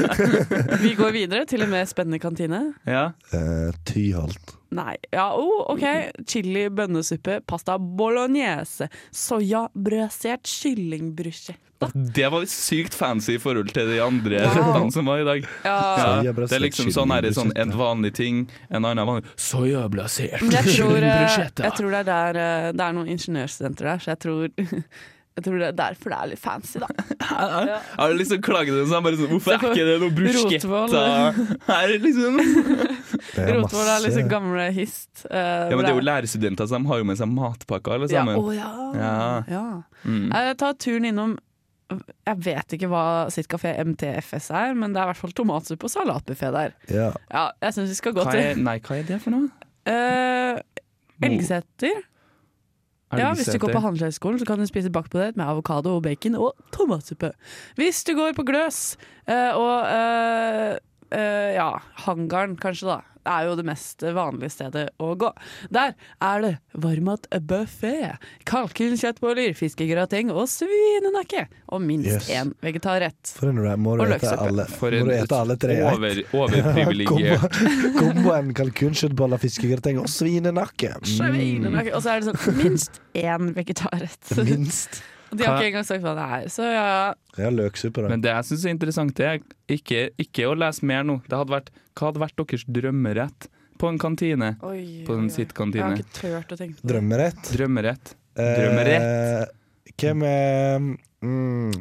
Vi 0.82 0.94
går 0.98 1.12
videre 1.16 1.46
til 1.50 1.64
en 1.66 1.72
mer 1.72 1.86
spennende 1.90 2.20
kantine. 2.24 2.62
ja. 2.88 3.10
Uh, 3.34 3.70
Tyholt. 3.88 4.56
Nei. 4.76 4.98
Ja, 5.12 5.32
oh, 5.34 5.64
OK. 5.74 5.84
Chili, 6.30 6.68
bønnesuppe, 6.70 7.40
pasta 7.50 7.78
bolognese, 7.80 8.90
soyabrødsert 9.16 10.46
kyllingbrusjette. 10.46 11.58
Det 11.96 12.28
var 12.28 12.44
sykt 12.52 12.94
fancy 12.98 13.38
i 13.38 13.40
forhold 13.40 13.70
til 13.72 13.88
de 13.88 14.02
andre 14.04 14.42
Wow. 14.44 14.58
rettene 14.58 14.92
som 14.92 15.06
var 15.08 15.22
i 15.22 15.28
dag. 15.28 15.46
Ja. 15.64 15.78
Ja, 16.26 16.34
det 16.34 16.52
er 16.52 16.60
liksom 16.60 16.92
sånn 16.92 17.14
her, 17.16 17.24
sånn 17.32 17.54
en 17.56 17.72
vanlig 17.72 18.14
ting, 18.20 18.42
en 18.70 18.84
annen 18.86 19.08
vanlig 19.08 19.24
jeg 20.28 20.40
tror, 20.42 20.52
eh, 20.52 20.76
kyllingbrusjette. 20.76 21.64
jeg 21.64 21.78
tror 21.80 21.90
det, 21.96 22.00
er 22.00 22.10
der, 22.12 22.42
eh, 22.44 22.72
det 22.74 22.84
er 22.84 22.94
noen 22.94 23.08
ingeniørstudenter 23.16 23.90
der, 23.94 24.04
så 24.04 24.12
jeg 24.12 24.20
tror, 24.20 24.50
jeg 25.38 25.44
tror 25.46 25.60
det 25.62 25.68
er 25.70 25.76
derfor 25.78 26.12
det 26.12 26.18
er 26.20 26.30
litt 26.34 26.42
fancy, 26.44 26.80
da. 26.82 26.88
Jeg 27.70 27.76
har 27.96 28.14
liksom 28.18 28.42
klaget 28.44 28.74
det 28.76 28.86
sånn, 28.90 29.04
bare 29.06 29.20
sånn 29.20 29.30
Hvorfor 29.32 29.54
er 29.56 29.62
ikke 29.70 29.86
det 29.88 29.94
noe 30.02 30.16
bruschetta 30.18 31.04
her, 31.70 31.94
liksom? 32.04 32.40
Det 33.36 33.44
er 33.46 33.52
Rotvoll 33.56 33.88
er 33.94 34.02
liksom 34.04 34.28
gamle 34.32 34.66
hist. 34.76 35.22
Uh, 35.30 35.70
Ja, 35.70 35.76
men 35.78 35.86
det 35.86 35.92
er 35.94 36.00
jo 36.00 36.04
lærerstudenter, 36.08 36.68
så 36.68 36.80
de 36.80 36.90
har 36.90 37.00
jo 37.00 37.08
med 37.08 37.20
seg 37.22 37.30
matpakker, 37.32 37.96
alle 37.96 38.10
ja, 38.10 38.20
sammen. 38.20 38.42
å 38.42 38.56
ja. 38.56 38.72
Ja. 38.98 39.14
ja. 39.54 39.64
Mm. 40.04 40.28
Jeg 40.34 40.58
tar 40.60 40.76
turen 40.82 41.08
innom 41.12 41.38
Jeg 42.28 42.36
vet 42.50 42.76
ikke 42.78 42.90
hva 42.92 43.06
sitt 43.34 43.48
kafé 43.52 43.74
MTFS 43.86 44.50
er, 44.56 44.76
men 44.78 44.92
det 44.94 45.00
er 45.02 45.08
i 45.08 45.14
hvert 45.14 45.22
fall 45.24 45.34
tomatsuppe 45.40 45.88
og 45.88 45.94
salatbuffé 45.94 46.52
der. 46.56 46.76
Ja. 46.92 47.10
Ja, 47.32 47.48
jeg 47.64 47.78
syns 47.78 47.94
vi 47.96 47.98
skal 48.02 48.18
gå 48.18 48.28
Hva 48.28 48.36
er, 48.36 48.52
til 48.54 48.64
nei, 48.68 48.78
hva 48.84 49.00
er 49.00 49.08
det 49.08 49.22
for 49.24 49.38
noe? 49.38 49.50
uh, 49.90 50.60
Elgseter. 51.26 52.04
Ja, 53.18 53.32
hvis 53.34 53.50
du 53.50 53.58
går 53.58 53.72
på 53.74 53.82
Handelshøyskolen, 53.82 54.40
så 54.40 54.46
kan 54.46 54.60
du 54.62 54.68
spise 54.70 54.92
bakpotet 54.94 55.38
med 55.40 55.46
avokado 55.46 55.96
og 55.96 56.04
bacon 56.06 56.36
og 56.38 56.54
tomatsuppe. 56.76 57.32
Hvis 57.80 58.04
du 58.06 58.14
går 58.18 58.36
på 58.38 58.46
Gløs 58.46 58.98
eh, 59.26 59.56
og 59.58 60.78
eh, 61.12 61.20
eh, 61.20 61.54
ja, 61.58 61.72
hangaren 62.06 62.56
kanskje, 62.58 62.88
da. 62.88 63.02
Det 63.20 63.34
er 63.36 63.46
jo 63.50 63.56
det 63.60 63.66
mest 63.68 64.02
vanlige 64.16 64.50
stedet 64.50 64.86
å 65.04 65.10
gå. 65.20 65.28
Der 65.70 65.92
er 66.24 66.42
det 66.42 66.52
varmatbuffé. 66.82 68.16
Kalkunkjøttboller, 68.48 69.52
fiskegrateng 69.60 70.32
og 70.34 70.48
svinenakke. 70.50 71.44
Og 71.70 71.82
minst 71.84 72.10
Yes. 72.10 72.30
én 72.30 72.54
vegetarrett. 72.64 73.34
For 73.36 73.50
en 73.52 73.60
må 73.84 73.98
du 74.00 74.06
ete 74.16 74.32
alle, 74.40 74.66
For 74.66 74.90
må 74.92 75.06
du 75.12 75.36
alle 75.36 75.58
tre 75.58 75.74
i 75.76 75.84
ett. 75.84 75.94
over, 75.94 76.24
overprivilegert 76.34 77.42
Kombo- 78.00 78.00
Komboen 78.00 78.54
kalkunkjøttboller, 78.58 79.38
fiskegrateng 79.44 80.00
og 80.00 80.08
svinenakke. 80.10 80.96
Mm. 80.98 81.06
Svinenakke. 81.20 81.94
Og 81.94 82.02
så 82.02 82.16
er 82.16 82.22
det 82.24 82.32
sånn 82.34 82.58
minst 82.64 83.00
én 83.14 83.54
vegetarrett. 83.54 84.32
Minst. 84.48 85.02
De 85.32 85.46
har 85.46 85.60
ikke 85.60 85.70
engang 85.72 85.88
sagt 85.88 86.04
hva 86.04 86.16
det 86.18 86.26
er. 86.38 86.50
Så 86.54 86.66
ja, 86.66 87.14
Ja, 87.38 87.52
løksuppe, 87.54 88.04
da. 88.04 88.12
Men 88.12 88.24
det 88.24 88.32
jeg 88.34 88.48
syns 88.50 88.66
er 88.66 88.76
interessant, 88.76 89.16
det 89.20 89.28
er 89.28 89.40
ikke, 89.76 90.04
ikke 90.22 90.50
å 90.50 90.56
lese 90.58 90.86
mer 90.90 91.06
nå. 91.08 91.20
Det 91.30 91.38
hadde 91.38 91.54
vært, 91.54 91.72
hva 91.94 92.10
hadde 92.10 92.24
vært 92.24 92.42
deres 92.42 92.66
drømmerett 92.80 93.50
på 93.80 93.92
en 93.92 94.00
kantine? 94.02 94.54
Oi, 94.66 95.04
På 95.08 95.16
en 95.16 95.30
den 95.30 95.34
oi. 95.34 95.70
Jeg 95.80 95.86
har 95.86 96.00
ikke 96.00 96.18
turt 96.18 96.56
å 96.56 96.60
tenke 96.60 96.80
på 96.80 96.82
det. 96.82 96.94
Drømmerett. 96.94 97.54
Drømmerett. 97.56 98.16
Eh, 98.40 98.56
Drømmerett. 98.60 99.56
Hvem 100.00 100.24
er 100.24 100.80
mm, 101.22 101.72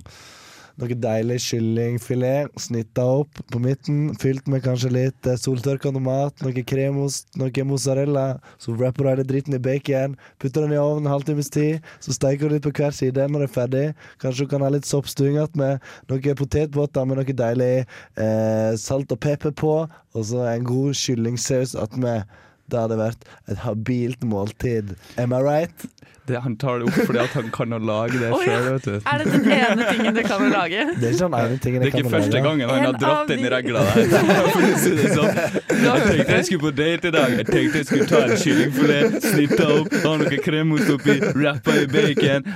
Noe 0.79 0.95
deilig 0.95 1.41
kyllingfilet 1.43 2.53
snitta 2.63 3.03
opp 3.19 3.41
på 3.51 3.59
midten. 3.59 4.13
Fylt 4.23 4.47
med 4.47 4.63
kanskje 4.63 4.93
litt 4.95 5.27
eh, 5.27 5.39
soltørka 5.41 5.91
tomat, 5.95 6.39
noe 6.45 6.63
kremost, 6.71 7.27
noe 7.41 7.65
mozzarella. 7.67 8.27
Så 8.63 8.77
wrapper 8.77 9.03
du 9.03 9.11
hele 9.11 9.27
dritten 9.27 9.59
i 9.59 9.63
bacon. 9.63 10.15
Putter 10.39 10.63
den 10.63 10.77
i 10.77 10.79
ovnen 10.79 11.09
en 11.09 11.17
halvtimes 11.17 11.51
tid. 11.51 11.83
Så 12.05 12.15
steiker 12.15 12.47
du 12.47 12.55
litt 12.55 12.67
på 12.69 12.75
hver 12.79 12.95
side 12.95 13.27
når 13.27 13.45
det 13.45 13.49
er 13.49 13.55
ferdig. 13.57 13.85
Kanskje 14.23 14.47
du 14.47 14.53
kan 14.55 14.63
ha 14.63 14.71
litt 14.71 14.87
soppstuing 14.87 15.41
med 15.59 15.83
noe 16.13 16.37
potetbåter 16.39 17.11
med 17.11 17.19
noe 17.21 17.39
deilig 17.43 17.73
eh, 17.83 18.73
salt 18.79 19.11
og 19.15 19.23
pepper 19.27 19.57
på. 19.59 19.75
Og 20.15 20.31
så 20.31 20.47
en 20.47 20.69
god 20.69 20.95
kyllingsaus 20.95 21.75
attmed. 21.75 22.23
Det 22.69 22.77
hadde 22.77 22.99
vært 23.01 23.23
et 23.49 23.61
habilt 23.65 24.25
måltid. 24.29 24.93
Am 25.19 25.33
I 25.33 25.41
right? 25.43 25.87
Det, 26.29 26.37
han 26.45 26.57
tar 26.61 26.83
det 26.83 26.91
opp 26.91 26.97
fordi 27.09 27.21
at 27.23 27.35
han 27.39 27.47
kan 27.55 27.73
å 27.73 27.79
lage 27.81 28.19
det 28.21 28.29
oh, 28.37 28.43
sjøl, 28.45 28.67
Ja. 28.85 28.99
Er 29.09 29.23
det 29.23 29.31
den 29.33 29.47
ene 29.55 29.87
tingen 29.89 30.19
du 30.19 30.21
kan 30.27 30.43
å 30.45 30.49
lage? 30.53 30.83
Det 31.01 31.09
er 31.09 31.15
ikke 31.17 31.29
ene 31.39 31.57
tingen 31.65 31.81
Det 31.81 31.89
er 31.89 31.95
ikke 31.95 32.05
å 32.05 32.13
første 32.13 32.35
lage. 32.35 32.43
gangen 32.45 32.69
han 32.69 32.79
En 32.79 32.89
har 32.89 32.99
dratt 33.01 33.33
inn 33.33 33.45
i 33.47 33.53
regla 33.55 33.85
der. 33.89 33.95
Å 34.49 34.67
sånn. 35.15 35.41
Jeg 35.79 36.05
tenkte 36.05 36.37
jeg 36.37 36.45
skulle 36.51 36.65
på 36.67 36.73
date 36.77 37.09
i 37.09 37.15
dag. 37.17 37.35
Jeg 37.39 37.47
tenkte 37.49 37.81
jeg 37.81 37.89
skulle 37.89 38.09
ta 38.11 38.21
en 38.27 38.37
kyllingfilet, 38.45 39.17
snitta 39.25 39.69
opp, 39.79 39.97
ha 40.05 40.13
noe 40.21 40.41
kremost 40.45 40.93
oppi, 40.99 41.17
rappa 41.39 41.77
i 41.81 41.87
bacon. 41.97 42.53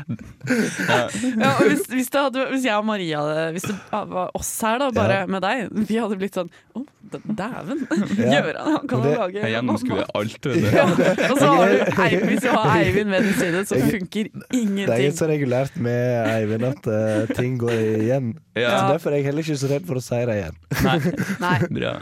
Ja. 0.52 1.00
Ja, 1.22 1.50
og 1.56 1.68
hvis, 1.70 1.86
hvis, 1.88 2.10
det 2.12 2.20
hadde, 2.26 2.46
hvis 2.52 2.64
jeg 2.66 2.74
og 2.76 2.84
Maria 2.88 3.20
Hvis 3.54 3.64
det 3.68 3.76
var 3.90 4.32
oss 4.36 4.50
her, 4.66 4.78
da, 4.82 4.90
bare 4.94 5.20
Ja. 5.22 5.26
med 5.30 5.42
deg, 5.44 5.68
vi 5.88 5.96
hadde 6.00 6.16
blitt 6.18 6.34
sånn 6.36 6.48
Å, 6.74 6.80
oh, 6.80 6.86
dæven! 7.12 7.82
Gjøran, 8.16 8.68
han 8.72 8.86
kan 8.90 9.04
jo 9.06 9.12
lage 9.20 9.38
Jeg 9.42 9.52
gjennomskuer 9.54 10.08
alt, 10.18 10.48
vet 10.48 10.74
Ja, 10.74 10.86
du. 10.88 11.02
og 11.28 11.38
så 11.38 11.50
har 11.52 11.70
du 11.70 12.00
Eivind, 12.02 12.26
hvis 12.32 12.42
du 12.42 12.48
har 12.50 12.70
Eivind 12.80 13.12
ved 13.14 13.28
din 13.42 13.66
side, 13.66 13.82
så 13.82 13.90
funker 13.90 14.30
Det 14.32 14.86
er 14.86 15.04
ikke 15.06 15.18
så 15.18 15.28
regulært 15.30 15.76
med 15.82 16.32
Eivind 16.32 16.66
at 16.70 16.88
uh, 16.88 17.34
ting 17.36 17.58
går 17.60 17.74
igjen. 17.74 18.32
Ja. 18.56 18.74
Så 18.78 18.94
Derfor 18.94 19.12
er 19.12 19.20
jeg 19.20 19.30
heller 19.30 19.46
ikke 19.46 19.60
så 19.62 19.70
redd 19.72 19.86
for 19.88 20.00
å 20.00 20.04
si 20.04 20.20
det 20.30 20.38
igjen. 20.40 20.58
Nei, 20.86 20.98
Nei. 21.44 21.56
bra. 21.68 21.94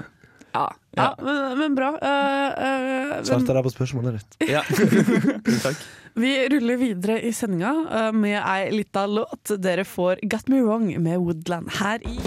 Ja, 0.50 0.66
ja 0.99 1.09
men, 1.23 1.59
men 1.59 1.75
bra. 1.78 1.90
Uh, 2.02 2.50
uh, 2.59 3.16
Svarte 3.26 3.54
deg 3.54 3.66
på 3.66 3.75
spørsmålet 3.75 4.18
ditt. 4.18 4.50
Ja. 4.50 4.64
Takk. 5.64 5.85
vi 6.18 6.32
ruller 6.50 6.80
videre 6.80 7.20
i 7.23 7.32
sendinga 7.37 7.75
uh, 7.87 8.11
med 8.16 8.40
ei 8.40 8.70
lita 8.75 9.06
låt. 9.06 9.54
Dere 9.62 9.87
får 9.87 10.25
Got 10.26 10.50
Me 10.50 10.62
Wrong 10.64 10.90
med 10.99 11.23
Woodland 11.23 11.70
her 11.78 12.02
i 12.06 12.18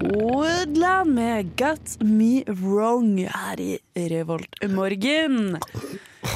Woodland 0.00 1.14
med 1.14 1.50
Got 1.56 1.96
Me 2.00 2.42
Wrong 2.48 3.18
her 3.28 3.60
i 3.60 3.78
Revoltmorgen. 3.94 5.58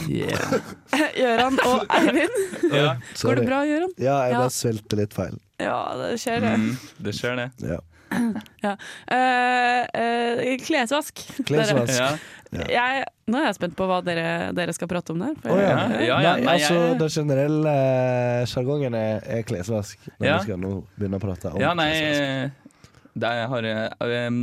Yeah. 0.08 0.60
Gøran 1.16 1.56
og 1.64 1.86
Eivind, 1.96 2.36
Ja. 2.72 2.94
går 3.22 3.40
det 3.40 3.46
bra, 3.48 3.62
Gøran? 3.68 3.94
Ja, 3.98 4.18
jeg 4.26 4.32
Ja. 4.34 4.38
bare 4.44 4.52
svelgte 4.52 4.96
litt 5.00 5.14
feil. 5.16 5.38
Ja, 5.60 5.78
det 5.96 6.12
skjer, 6.20 6.40
det. 6.44 6.52
Mm, 6.60 6.76
det 7.08 7.14
skjer, 7.16 7.36
det. 7.40 7.50
Ja. 7.72 7.80
Ja. 8.62 8.72
Uh, 9.10 9.80
uh, 9.90 10.56
klesvask. 10.62 11.24
Klesvask. 11.48 11.96
Ja. 11.98 12.10
Ja. 12.54 12.66
Jeg, 12.70 13.06
nå 13.26 13.40
er 13.40 13.48
jeg 13.48 13.56
spent 13.56 13.74
på 13.74 13.86
hva 13.90 13.96
dere, 14.06 14.52
dere 14.54 14.74
skal 14.76 14.86
prate 14.92 15.10
om 15.10 15.18
der. 15.24 15.32
Oh, 15.50 15.56
ja. 15.58 15.88
Ja, 15.98 16.18
ja, 16.22 16.34
Nei, 16.38 16.52
altså, 16.54 16.76
den 17.00 17.10
generelle 17.10 17.72
eh, 17.72 18.44
sjargongen 18.46 18.94
er, 18.94 19.24
er 19.26 19.42
klesvask. 19.48 19.98
Når 20.20 20.28
Ja. 20.28 20.36
vi 20.38 20.46
skal 20.46 20.60
nå 20.62 20.70
begynne 20.94 21.18
å 21.18 21.24
prate 21.24 21.50
om 21.50 21.58
Ja, 21.60 21.72
nei 21.74 21.88
klesvask. 21.96 22.60
Der 23.14 23.46
har 23.50 23.62
jeg 23.68 24.28
um, 24.28 24.38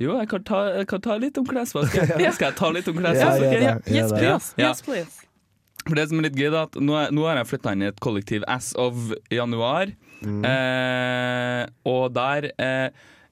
Jo, 0.00 0.14
jeg 0.20 0.28
kan, 0.28 0.42
ta, 0.44 0.58
jeg 0.76 0.86
kan 0.90 1.00
ta 1.04 1.16
litt 1.20 1.38
om 1.40 1.46
klesvask. 1.48 1.94
ja. 2.24 2.32
Skal 2.36 2.50
jeg 2.50 2.56
ta 2.58 2.70
litt 2.74 2.88
om 2.92 2.98
klesvask? 3.00 3.44
Ja. 3.48 3.76
Yes, 3.88 4.12
please. 4.12 4.54
Ja. 4.60 4.68
Yes, 4.70 4.82
please. 4.84 5.22
For 5.86 5.94
det 5.96 6.08
som 6.10 6.18
er 6.20 6.26
litt 6.26 6.36
gøy, 6.36 6.48
da, 6.52 6.64
at 6.66 6.76
nå, 6.82 6.96
er- 6.98 7.12
nå 7.14 7.24
har 7.28 7.38
jeg 7.40 7.48
flytta 7.52 7.72
inn 7.76 7.84
i 7.86 7.90
et 7.92 8.00
kollektiv 8.02 8.44
as 8.50 8.72
of 8.80 8.96
januar. 9.32 9.92
Mm. 10.24 10.40
Eh, 10.48 11.60
og 11.86 12.08
der 12.16 12.48
eh, 12.58 12.88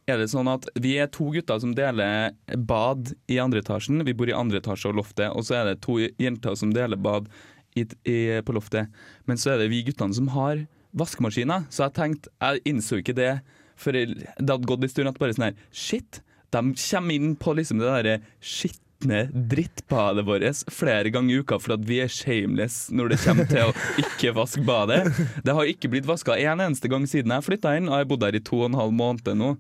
er 0.07 0.21
det 0.21 0.29
sånn 0.33 0.49
at 0.53 0.69
vi 0.85 0.95
er 1.03 1.09
to 1.13 1.31
gutter 1.35 1.59
som 1.63 1.73
deler 1.77 2.31
bad 2.69 3.11
i 3.33 3.41
andre 3.43 3.63
etasjen. 3.65 4.05
Vi 4.07 4.15
bor 4.17 4.31
i 4.31 4.37
andre 4.37 4.61
etasje 4.63 4.93
og 4.93 5.01
loftet, 5.01 5.33
og 5.33 5.45
så 5.49 5.59
er 5.63 5.73
det 5.73 5.81
to 5.85 5.99
jenter 6.21 6.57
som 6.61 6.73
deler 6.77 7.01
bad 7.01 7.27
i, 7.75 7.87
i, 8.07 8.19
på 8.47 8.55
loftet. 8.55 8.93
Men 9.27 9.41
så 9.41 9.55
er 9.55 9.65
det 9.65 9.71
vi 9.73 9.83
guttene 9.89 10.15
som 10.15 10.29
har 10.37 10.63
vaskemaskiner, 10.95 11.65
så 11.75 11.89
jeg 11.89 11.97
tenkte 11.97 12.31
Jeg 12.39 12.61
innså 12.71 13.01
ikke 13.01 13.17
det 13.19 13.33
jeg- 14.01 14.15
det 14.39 14.49
hadde 14.51 14.67
gått 14.67 14.83
en 14.83 14.89
stund 14.89 15.09
at 15.09 15.19
bare 15.19 15.35
sånn 15.35 15.49
her 15.51 15.55
Shit! 15.73 16.21
De 16.51 16.61
kommer 16.75 17.15
inn 17.15 17.35
på 17.37 17.55
liksom 17.57 17.79
det 17.81 17.89
derre 17.91 18.21
skitne 19.05 19.29
drittbadet 19.33 20.25
vårt 20.27 20.73
flere 20.73 21.11
ganger 21.11 21.35
i 21.35 21.39
uka 21.41 21.59
for 21.61 21.75
at 21.77 21.85
vi 21.85 22.01
er 22.03 22.09
shameless 22.09 22.91
når 22.91 23.13
det 23.13 23.19
kommer 23.25 23.49
til 23.49 23.71
å 23.71 23.75
ikke 24.01 24.33
vaske 24.37 24.65
badet. 24.65 25.05
Det 25.45 25.55
har 25.55 25.65
ikke 25.69 25.91
blitt 25.93 26.07
vaska 26.09 26.37
en 26.39 26.61
eneste 26.61 26.89
gang 26.89 27.07
siden 27.07 27.33
jeg 27.35 27.45
flytta 27.45 27.77
inn, 27.77 27.89
og 27.89 27.97
jeg 27.99 28.05
har 28.05 28.11
bodd 28.11 28.25
her 28.25 28.35
i 28.35 28.43
to 28.45 28.63
og 28.63 28.71
en 28.71 28.79
halv 28.79 28.95
måned 28.95 29.35
nå. 29.37 29.55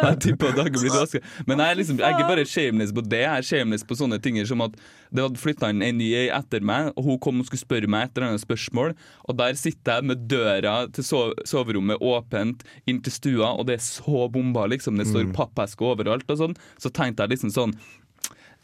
jeg 0.00 0.16
tipper 0.24 0.50
at 0.50 0.56
det 0.56 0.62
har 0.62 0.70
ikke 0.70 0.84
blitt 0.84 0.96
vasket. 0.96 1.28
Men 1.46 1.60
jeg 1.60 1.74
er, 1.74 1.80
liksom, 1.80 2.00
jeg 2.00 2.08
er 2.08 2.16
ikke 2.16 2.30
bare 2.30 2.48
shameless 2.48 2.94
på 2.96 3.04
det, 3.04 3.22
jeg 3.26 3.42
er 3.42 3.48
shameless 3.50 3.86
på 3.86 3.98
sånne 3.98 4.20
ting 4.22 4.40
som 4.48 4.64
at 4.64 4.76
det 5.10 5.24
hadde 5.24 5.42
flytta 5.42 5.72
inn 5.72 5.82
en 5.84 5.98
ny 5.98 6.10
ei 6.16 6.26
etter 6.32 6.62
meg, 6.64 6.92
og 6.94 7.06
hun 7.06 7.20
kom 7.22 7.42
og 7.42 7.48
skulle 7.48 7.62
spørre 7.64 7.90
meg 7.90 8.06
et 8.06 8.16
eller 8.16 8.32
annet 8.32 8.44
spørsmål, 8.44 8.94
og 9.26 9.38
der 9.40 9.58
sitter 9.58 9.98
jeg 9.98 10.08
med 10.10 10.24
døra 10.30 10.74
til 10.94 11.06
soverommet 11.50 12.00
åpent 12.00 12.62
inn 12.88 13.00
til 13.04 13.14
stua, 13.14 13.52
og 13.58 13.66
det 13.68 13.78
er 13.78 13.84
så 13.84 14.28
bomba, 14.32 14.66
liksom. 14.70 15.00
Det 15.00 15.08
står 15.10 15.32
pappesker 15.34 15.90
overalt 15.92 16.30
og 16.30 16.38
sånn. 16.40 16.56
Så 16.80 16.92
tenkte 16.94 17.24
jeg 17.24 17.34
liksom 17.34 17.49
sånn 17.54 17.74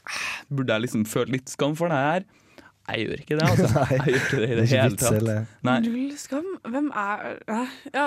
"Ah, 0.07 0.43
Burde 0.49 0.73
jeg 0.77 0.83
liksom 0.87 1.05
følt 1.07 1.33
litt 1.35 1.49
skam 1.51 1.75
for 1.79 1.89
det 1.91 1.97
her? 1.99 2.27
Jeg 2.87 3.09
gjør 3.09 3.23
ikke 3.25 3.37
det, 3.41 3.47
altså. 3.51 3.69
Nei, 3.75 3.87
Jeg 3.91 4.05
gjør 4.07 4.21
ikke 4.21 4.37
det 4.39 4.47
i 4.47 4.55
Det 4.55 4.57
det 4.57 4.73
er 4.73 4.83
hele 4.83 4.97
tatt. 5.01 5.49
Nei. 5.67 5.81
Null 5.89 6.13
skam? 6.23 6.47
Hvem 6.71 6.91
er 6.95 7.35
Ja, 7.95 8.05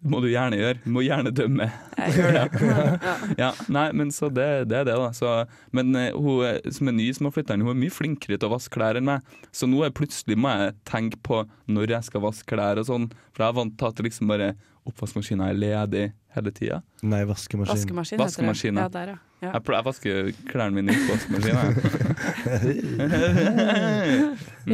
Det 0.00 0.08
må 0.08 0.22
du 0.24 0.30
gjerne 0.30 0.56
gjøre. 0.56 0.78
Du 0.80 0.92
må 0.94 1.02
gjerne 1.04 1.30
dømme. 1.36 1.66
Jeg 1.98 2.14
gjør 2.16 2.32
det. 2.32 2.44
Ja. 2.70 3.14
Ja, 3.36 3.48
nei, 3.68 3.86
men 3.96 4.08
så 4.14 4.30
det, 4.32 4.46
det 4.70 4.78
er 4.78 4.86
det, 4.88 4.94
da. 4.96 5.10
Så, 5.16 5.32
men 5.76 5.92
eh, 5.98 6.16
hun 6.16 6.46
eh, 6.48 6.70
som 6.72 6.88
er 6.88 6.94
ny, 6.96 7.10
som 7.16 7.28
har 7.28 7.34
flytta 7.34 7.56
inn, 7.56 7.64
hun 7.66 7.74
er 7.74 7.82
mye 7.82 7.92
flinkere 7.92 8.38
til 8.40 8.48
å 8.48 8.54
vaske 8.54 8.72
klær 8.72 8.96
enn 8.96 9.08
meg. 9.10 9.20
Så 9.52 9.68
nå 9.68 9.82
er 9.84 9.92
plutselig 9.96 10.38
må 10.40 10.48
jeg 10.56 10.72
tenke 10.88 11.20
på 11.26 11.42
når 11.68 11.92
jeg 11.98 12.08
skal 12.08 12.24
vaske 12.24 12.48
klær 12.48 12.80
og 12.80 12.88
sånn. 12.88 13.06
For 13.34 13.44
jeg 13.44 13.52
er 13.52 13.58
vant 13.60 13.76
til 13.76 13.90
at 13.90 14.00
liksom 14.08 14.32
bare 14.32 14.48
oppvaskmaskina 14.88 15.50
er 15.52 15.60
ledig 15.60 16.06
hele 16.32 16.50
tida. 16.56 16.80
Nei, 17.04 17.20
vaskemaskin. 17.28 17.76
Vaskemaskin, 17.76 18.16
heter 18.16 18.24
det. 18.24 18.24
Vaskemaskinen. 18.24 18.80
Ja, 18.80 18.88
der, 18.94 19.06
ja. 19.12 19.18
ja. 19.44 19.52
Jeg, 19.52 19.62
jeg 19.74 19.84
vasker 19.90 20.32
klærne 20.48 20.74
mine 20.80 20.88
i 20.94 20.98
oppvaskmaskinen. 21.04 21.76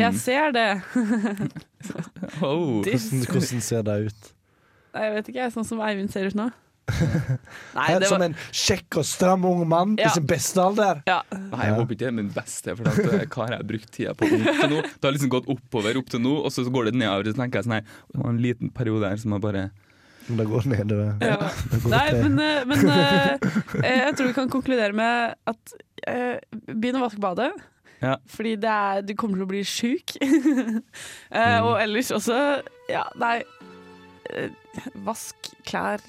Jeg 0.04 0.14
ser 0.28 0.54
det. 0.54 0.70
oh. 2.46 2.78
Hvordan, 2.86 3.26
hvordan 3.32 3.68
ser 3.72 3.82
det 3.90 4.00
ut? 4.06 4.35
Nei, 4.96 5.02
Jeg 5.10 5.14
vet 5.18 5.28
ikke, 5.28 5.38
jeg 5.42 5.50
er 5.50 5.54
sånn 5.54 5.68
som 5.68 5.82
Eivind 5.84 6.12
ser 6.14 6.30
ut 6.30 6.38
nå. 6.38 6.48
Nei, 7.74 7.86
det 7.98 8.06
Som 8.06 8.22
en 8.22 8.34
kjekk 8.54 9.00
og 9.00 9.06
stram 9.08 9.44
ung 9.48 9.64
mann 9.68 9.96
Ja. 9.98 10.06
i 10.06 10.14
sin 10.14 10.26
beste 10.30 10.60
alder. 10.62 11.00
ja. 11.08 11.18
Nei, 11.34 11.64
jeg 11.66 11.74
håper 11.80 11.96
ikke 11.96 12.04
det 12.04 12.10
er 12.12 12.14
min 12.20 12.28
beste, 12.34 12.76
for 12.78 12.86
at, 12.90 13.00
eh, 13.02 13.24
hva 13.26 13.48
har 13.48 13.56
jeg 13.56 13.66
brukt 13.72 13.90
tida 13.96 14.14
på 14.14 14.28
til 14.30 14.44
nå? 14.70 14.82
Det 14.86 15.02
har 15.08 15.16
liksom 15.16 15.32
gått 15.34 15.48
oppover 15.50 15.98
opp 15.98 16.12
til 16.14 16.22
nå, 16.22 16.36
og 16.46 16.54
så 16.54 16.64
går 16.70 16.90
det 16.90 16.94
nedover. 17.00 17.26
Så 17.32 17.40
tenker 17.40 17.58
jeg 17.60 17.66
sånn, 17.68 17.74
nei, 17.76 17.82
det 18.12 18.22
var 18.22 18.30
en 18.30 18.40
liten 18.44 18.70
periode 18.70 19.10
her 19.10 19.18
som 19.22 19.34
jeg 19.36 19.44
bare 19.48 19.66
det 20.26 20.46
går 20.50 20.64
nedover. 20.66 21.12
Ja. 21.22 21.36
Det 21.70 21.82
går 21.84 21.92
Nei, 21.92 22.06
men, 22.22 22.38
eh, 22.42 22.64
men 22.66 22.88
eh, 23.84 24.06
jeg 24.06 24.16
tror 24.18 24.26
vi 24.30 24.34
kan 24.38 24.50
konkludere 24.50 24.94
med 24.96 25.36
at 25.46 25.74
uh, 26.10 26.34
begynn 26.66 26.98
å 26.98 27.04
vaske 27.04 27.22
badet. 27.22 27.52
Ja. 28.02 28.16
Fordi 28.28 28.56
det 28.60 28.68
er, 28.72 29.02
du 29.06 29.14
kommer 29.18 29.38
til 29.38 29.46
å 29.46 29.50
bli 29.52 29.62
sjuk. 29.66 30.16
uh, 30.22 30.80
Mm. 31.36 31.66
Og 31.66 31.76
ellers 31.82 32.10
også 32.14 32.36
Ja, 32.90 33.04
nei. 33.18 33.40
Eh, 34.30 34.88
vask 35.06 35.50
klær. 35.68 36.00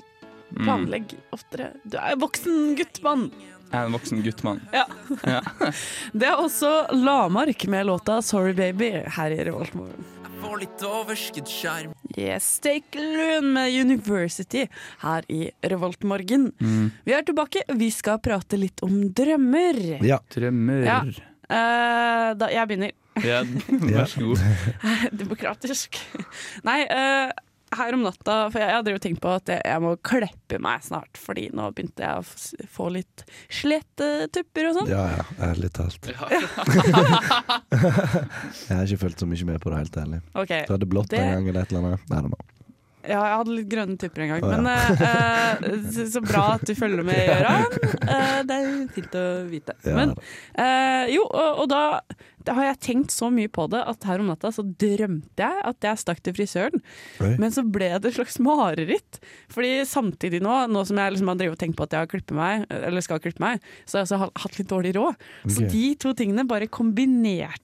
mm, 0.52 0.64
Planlegg 0.64 1.16
oftere. 1.36 1.74
Du 1.84 1.98
er 2.00 2.16
voksen 2.20 2.76
guttmann. 2.80 3.30
Jeg 3.68 3.82
er 3.82 3.86
en 3.90 3.96
voksen 3.98 4.22
guttmann. 4.24 4.62
Ja. 4.72 4.86
Ja. 5.28 5.42
Det 6.16 6.28
er 6.30 6.40
også 6.40 6.88
Lamark 6.96 7.66
med 7.68 7.86
låta 7.90 8.22
'Sorry 8.22 8.54
Baby' 8.56 9.04
her 9.18 9.32
i 9.36 9.44
Revoltmorgen. 9.44 10.06
Får 10.38 10.60
litt 10.62 10.84
overskuddsskjerm. 10.86 11.92
Yes, 12.16 12.60
Take 12.64 12.96
Loon 13.02 13.54
med 13.54 13.74
University 13.74 14.68
her 15.02 15.24
i 15.28 15.50
Revoltmorgen. 15.64 16.52
Mm. 16.62 16.92
Vi 17.04 17.12
er 17.14 17.24
tilbake. 17.26 17.64
Vi 17.74 17.90
skal 17.92 18.20
prate 18.20 18.56
litt 18.58 18.80
om 18.86 19.10
drømmer. 19.18 20.00
Ja. 20.06 20.20
Drømmer. 20.32 20.86
Ja. 20.86 21.02
Uh, 21.50 22.36
da, 22.38 22.50
jeg 22.54 22.68
begynner. 22.70 22.92
Ja, 23.26 23.42
vær 23.68 24.06
så 24.06 24.22
god. 24.22 24.42
Demokratisk. 25.24 25.98
Nei, 26.68 26.84
eh, 26.86 27.32
her 27.76 27.94
om 27.98 28.04
natta 28.06 28.36
For 28.52 28.62
jeg, 28.62 28.70
jeg 28.70 28.78
hadde 28.80 28.94
jo 28.94 29.02
tenkt 29.04 29.22
på 29.24 29.32
at 29.36 29.52
jeg, 29.52 29.62
jeg 29.66 29.84
må 29.84 29.94
kleppe 30.06 30.60
meg 30.64 30.84
snart, 30.86 31.20
fordi 31.20 31.48
nå 31.56 31.68
begynte 31.76 32.06
jeg 32.06 32.14
å 32.22 32.68
få 32.74 32.90
litt 32.96 33.26
slettetupper 33.60 34.70
og 34.70 34.78
sånn. 34.80 34.92
Ja 34.92 35.06
ja, 35.18 35.26
ærlig 35.50 35.72
talt. 35.76 36.08
jeg 38.68 38.74
har 38.74 38.84
ikke 38.86 39.02
fulgt 39.04 39.24
så 39.24 39.28
mye 39.30 39.50
med 39.52 39.58
på 39.64 39.72
det, 39.72 39.78
helt 39.84 39.98
ærlig. 40.04 40.20
Ok, 40.38 40.54
Du 40.68 40.74
hadde 40.76 40.90
blått 40.90 41.10
Det- 41.12 41.20
en 41.24 41.34
gang 41.36 41.50
eller 41.50 41.62
et 41.62 41.72
eller 41.74 41.84
annet? 41.92 42.08
Nei, 42.10 42.22
det 42.22 42.30
Ja, 43.08 43.20
jeg 43.24 43.38
hadde 43.40 43.54
litt 43.56 43.70
grønne 43.72 43.98
tupper 43.98 44.22
en 44.24 44.30
gang. 44.34 44.42
Å, 44.44 44.50
ja. 44.52 44.58
Men 44.58 44.68
eh, 44.68 44.90
eh, 45.72 45.92
så, 45.96 46.08
så 46.12 46.22
bra 46.24 46.42
at 46.58 46.66
du 46.68 46.74
følger 46.76 47.04
med, 47.08 47.20
Gøran. 47.30 47.64
Uh, 48.04 48.40
det 48.48 48.58
er 48.58 48.66
fint 48.96 49.14
å 49.16 49.26
vite. 49.48 49.76
Ja, 49.86 49.96
Men 49.96 50.10
eh, 50.60 51.06
jo, 51.16 51.24
og, 51.28 51.62
og 51.64 51.70
da 51.72 51.84
har 52.56 52.70
jeg 52.70 52.80
tenkt 52.84 53.14
så 53.14 53.30
mye 53.34 53.50
på 53.52 53.68
det 53.72 53.82
at 53.90 54.08
her 54.08 54.24
om 54.24 54.32
natta 54.32 54.52
så 54.54 54.64
drømte 54.66 55.44
jeg 55.44 55.64
at 55.70 55.88
jeg 55.88 56.02
stakk 56.02 56.22
til 56.24 56.36
frisøren. 56.38 56.84
Oi. 57.24 57.34
Men 57.42 57.54
så 57.54 57.64
ble 57.66 57.90
det 57.96 58.12
et 58.12 58.18
slags 58.20 58.40
mareritt. 58.44 59.20
Fordi 59.54 59.84
samtidig 59.88 60.42
nå, 60.44 60.56
nå 60.72 60.84
som 60.88 61.00
jeg 61.02 61.16
liksom 61.16 61.32
har 61.34 61.40
drevet 61.42 61.58
og 61.58 61.62
tenkt 61.62 61.80
på 61.80 61.88
at 61.88 61.96
jeg 61.96 62.06
har 62.06 62.36
meg, 62.38 62.66
eller 62.74 63.06
skal 63.06 63.22
klippe 63.24 63.44
meg, 63.44 63.64
så 63.86 64.00
har 64.00 64.06
jeg 64.06 64.12
også 64.12 64.44
hatt 64.44 64.60
litt 64.60 64.72
dårlig 64.72 64.96
råd. 64.98 65.30
Så 65.46 65.70
de 65.72 65.86
to 66.02 66.14
tingene 66.18 66.48
bare 66.50 66.70
kombinerte 66.72 67.64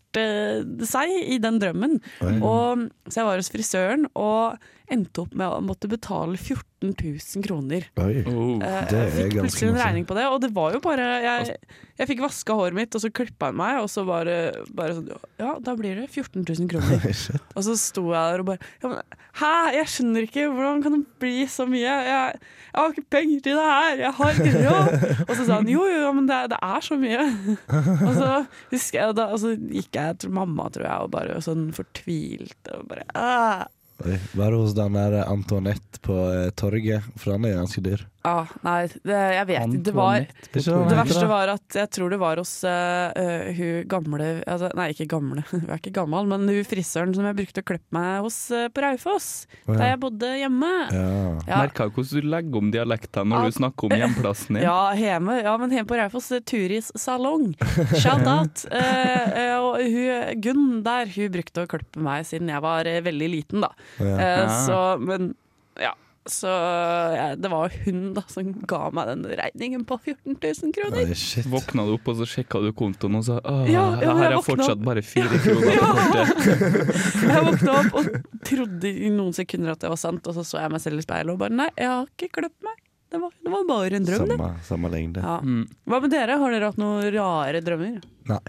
seg 0.85 1.11
i 1.33 1.39
den 1.41 1.57
drømmen. 1.61 1.97
Oi. 2.25 2.37
Og, 2.39 2.87
så 3.09 3.21
jeg 3.21 3.29
var 3.29 3.41
hos 3.41 3.51
frisøren 3.53 4.07
og 4.13 4.61
endte 4.91 5.23
opp 5.23 5.33
med 5.37 5.47
å 5.49 5.61
måtte 5.63 5.89
betale 5.91 6.37
14 6.37 6.72
000 6.91 7.43
kroner. 7.45 7.85
Oi. 8.03 8.23
Oh. 8.27 8.57
Eh, 8.59 8.79
Det 8.91 8.99
jeg 8.99 9.13
fikk 9.15 9.37
plutselig 9.39 9.69
en 9.71 9.79
regning 9.79 10.05
på 10.09 10.17
det, 10.17 10.25
og 10.27 10.41
det 10.43 10.49
var 10.55 10.75
jo 10.75 10.81
bare 10.83 11.05
Jeg, 11.23 11.55
jeg 12.01 12.09
fikk 12.09 12.23
vaska 12.25 12.57
håret 12.59 12.75
mitt, 12.77 12.95
og 12.97 13.03
så 13.03 13.11
klippa 13.13 13.49
han 13.51 13.57
meg, 13.59 13.79
og 13.83 13.89
så 13.91 14.03
bare, 14.07 14.35
bare 14.75 14.97
sånn 14.97 15.09
Ja, 15.39 15.53
da 15.63 15.75
blir 15.79 16.01
det 16.01 16.09
14 16.11 16.43
000 16.43 16.69
kroner. 16.71 17.05
Og 17.53 17.65
så 17.67 17.75
sto 17.79 18.05
jeg 18.11 18.33
der 18.33 18.43
og 18.43 18.49
bare 18.51 18.71
ja, 18.83 18.91
men, 18.91 19.19
Hæ, 19.39 19.51
jeg 19.79 19.89
skjønner 19.89 20.27
ikke, 20.27 20.47
hvordan 20.53 20.83
kan 20.85 20.97
det 20.97 21.01
bli 21.23 21.45
så 21.49 21.65
mye? 21.69 21.81
Jeg, 21.83 22.35
jeg 22.69 22.77
har 22.77 22.91
ikke 22.93 23.05
penger 23.15 23.45
til 23.47 23.57
det 23.57 23.67
her, 23.69 23.95
jeg 24.03 24.13
har 24.19 24.37
ikke 24.37 24.65
råd. 24.67 25.05
Og 25.29 25.33
så 25.37 25.45
sa 25.47 25.55
han 25.57 25.69
jo, 25.71 25.85
jo, 25.89 26.11
men 26.13 26.27
det, 26.29 26.39
det 26.53 26.59
er 26.61 26.85
så 26.85 26.97
mye. 27.01 27.23
Og 28.07 28.11
så 28.19 28.29
husker 28.73 28.99
jeg, 28.99 29.15
da, 29.17 29.29
og 29.33 29.39
så 29.41 29.53
gikk 29.57 29.97
jeg 29.97 30.19
til 30.21 30.33
mamma, 30.35 30.67
tror 30.73 30.85
jeg, 30.85 31.07
og 31.07 31.13
bare 31.13 31.39
sånn 31.45 31.69
fortvilte 31.75 32.77
og 32.77 32.89
bare 32.91 33.07
«Ah». 33.17 33.63
Oi. 34.03 34.17
Var 34.33 34.57
hos 34.57 34.73
den 34.75 34.97
der 34.97 35.19
Antoinette 35.27 36.01
på 36.03 36.17
eh, 36.31 36.49
torget? 36.57 37.05
For 37.19 37.35
han 37.35 37.45
er 37.45 37.59
ganske 37.61 37.83
dyr. 37.85 38.07
Ah, 38.23 38.47
nei, 38.63 38.85
det, 39.03 39.15
jeg 39.35 39.47
vet 39.49 39.65
ikke. 39.67 39.79
Det 39.83 39.93
var 39.95 40.13
Antoinette 40.21 40.47
på 40.53 40.61
Ikke 40.61 40.75
Det 40.87 40.97
verste 41.01 41.23
var 41.27 41.49
at 41.51 41.75
jeg 41.75 41.89
tror 41.91 42.13
det 42.13 42.19
var 42.21 42.39
hos 42.39 42.53
eh, 42.67 43.07
eh, 43.19 43.49
hun 43.57 43.89
gamle 43.91 44.29
altså, 44.47 44.69
Nei, 44.79 44.85
ikke 44.93 45.07
gamle, 45.11 45.43
hun 45.51 45.65
er 45.67 45.81
ikke 45.81 45.91
gammel, 45.97 46.29
men 46.31 46.47
hun 46.47 46.67
frisøren 46.67 47.11
som 47.17 47.27
jeg 47.27 47.37
brukte 47.41 47.63
å 47.63 47.67
klippe 47.67 47.97
meg 47.97 48.23
hos 48.23 48.37
eh, 48.55 48.69
på 48.71 48.85
Raufoss, 48.85 49.27
Å, 49.65 49.73
ja. 49.73 49.75
Der 49.75 49.91
jeg 49.91 49.99
bodde 50.05 50.29
hjemme. 50.39 50.71
Ja. 50.95 51.09
Ja, 51.49 51.59
Merker 51.65 51.91
du 51.91 51.97
hvordan 51.97 52.23
du 52.23 52.29
legger 52.31 52.63
om 52.63 52.71
dialekten 52.71 53.31
når 53.33 53.49
du 53.49 53.57
snakker 53.59 53.89
om 53.89 54.03
hjemplassen 54.05 54.59
din? 54.59 54.63
ja, 54.69 54.79
hjemme, 54.97 55.37
ja 55.43 55.57
men 55.59 55.75
hjemme 55.75 55.91
på 55.91 55.99
Raufoss, 55.99 56.31
eh, 56.31 56.43
Turis 56.47 56.93
salong. 56.95 57.51
Shout 57.97 58.27
out. 58.27 58.63
Eh, 58.73 59.35
eh, 59.37 59.42
og 59.73 59.81
hun, 59.95 60.41
Gunn 60.45 60.67
der, 60.85 61.09
hun 61.17 61.33
brukte 61.33 61.65
å 61.65 61.69
klippe 61.73 62.01
meg 62.05 62.25
siden 62.29 62.51
jeg 62.53 62.61
var 62.63 62.87
eh, 62.89 63.01
veldig 63.05 63.29
liten, 63.33 63.65
da. 63.65 63.73
Ja. 63.99 64.15
Eh, 64.15 64.55
Så, 64.67 64.79
men 65.01 65.33
ja. 65.81 65.95
Så 66.23 66.47
ja, 66.47 67.23
det 67.35 67.49
var 67.51 67.73
hun 67.83 68.13
da 68.15 68.21
som 68.31 68.53
ga 68.63 68.85
meg 68.95 69.09
den 69.09 69.25
regningen 69.35 69.81
på 69.89 69.97
14 69.99 70.37
000 70.39 70.71
kroner. 70.77 71.09
Oi. 71.11 71.41
Våkna 71.51 71.83
du 71.83 71.97
opp 71.97 72.07
og 72.13 72.15
så 72.21 72.27
sjekka 72.31 72.61
du 72.63 72.69
kontoen 72.79 73.17
og 73.19 73.25
sa 73.27 73.41
at 73.43 73.67
Ja, 73.67 73.83
ja, 73.99 74.13
her 74.21 74.37
er 74.37 74.45
fortsatt 74.45 74.77
opp. 74.77 74.85
bare 74.87 75.03
fire 75.03 75.41
kroner 75.43 75.75
på 75.81 75.89
kortet. 76.13 76.47
Jeg 77.33 77.43
våkna 77.49 77.75
opp 77.81 77.99
og 77.99 78.07
trodde 78.47 78.93
i 79.03 79.11
noen 79.11 79.35
sekunder 79.35 79.75
at 79.75 79.83
det 79.83 79.91
var 79.91 79.99
sant, 79.99 80.23
og 80.31 80.37
så 80.39 80.47
så 80.47 80.63
jeg 80.63 80.71
meg 80.77 80.85
selv 80.85 81.03
i 81.03 81.05
speilet 81.09 81.35
og 81.35 81.43
bare 81.43 81.57
nei, 81.59 81.67
jeg 81.75 81.91
har 81.91 82.07
ikke 82.07 82.31
klippet 82.39 82.69
meg. 82.71 82.79
Det 83.13 83.19
var, 83.21 83.35
det 83.43 83.51
var 83.53 83.67
bare 83.69 83.99
en 83.99 84.07
drøm, 84.07 84.23
det. 84.31 84.37
Samme, 84.39 84.53
samme 84.71 84.89
lengde. 84.95 85.21
Ja. 85.27 85.35
Mm. 85.43 85.67
Hva 85.91 85.99
med 86.07 86.15
dere? 86.15 86.39
Har 86.41 86.55
dere 86.55 86.71
hatt 86.71 86.79
noen 86.81 87.03
rare 87.19 87.59
drømmer? 87.67 87.99
Nei. 88.31 88.39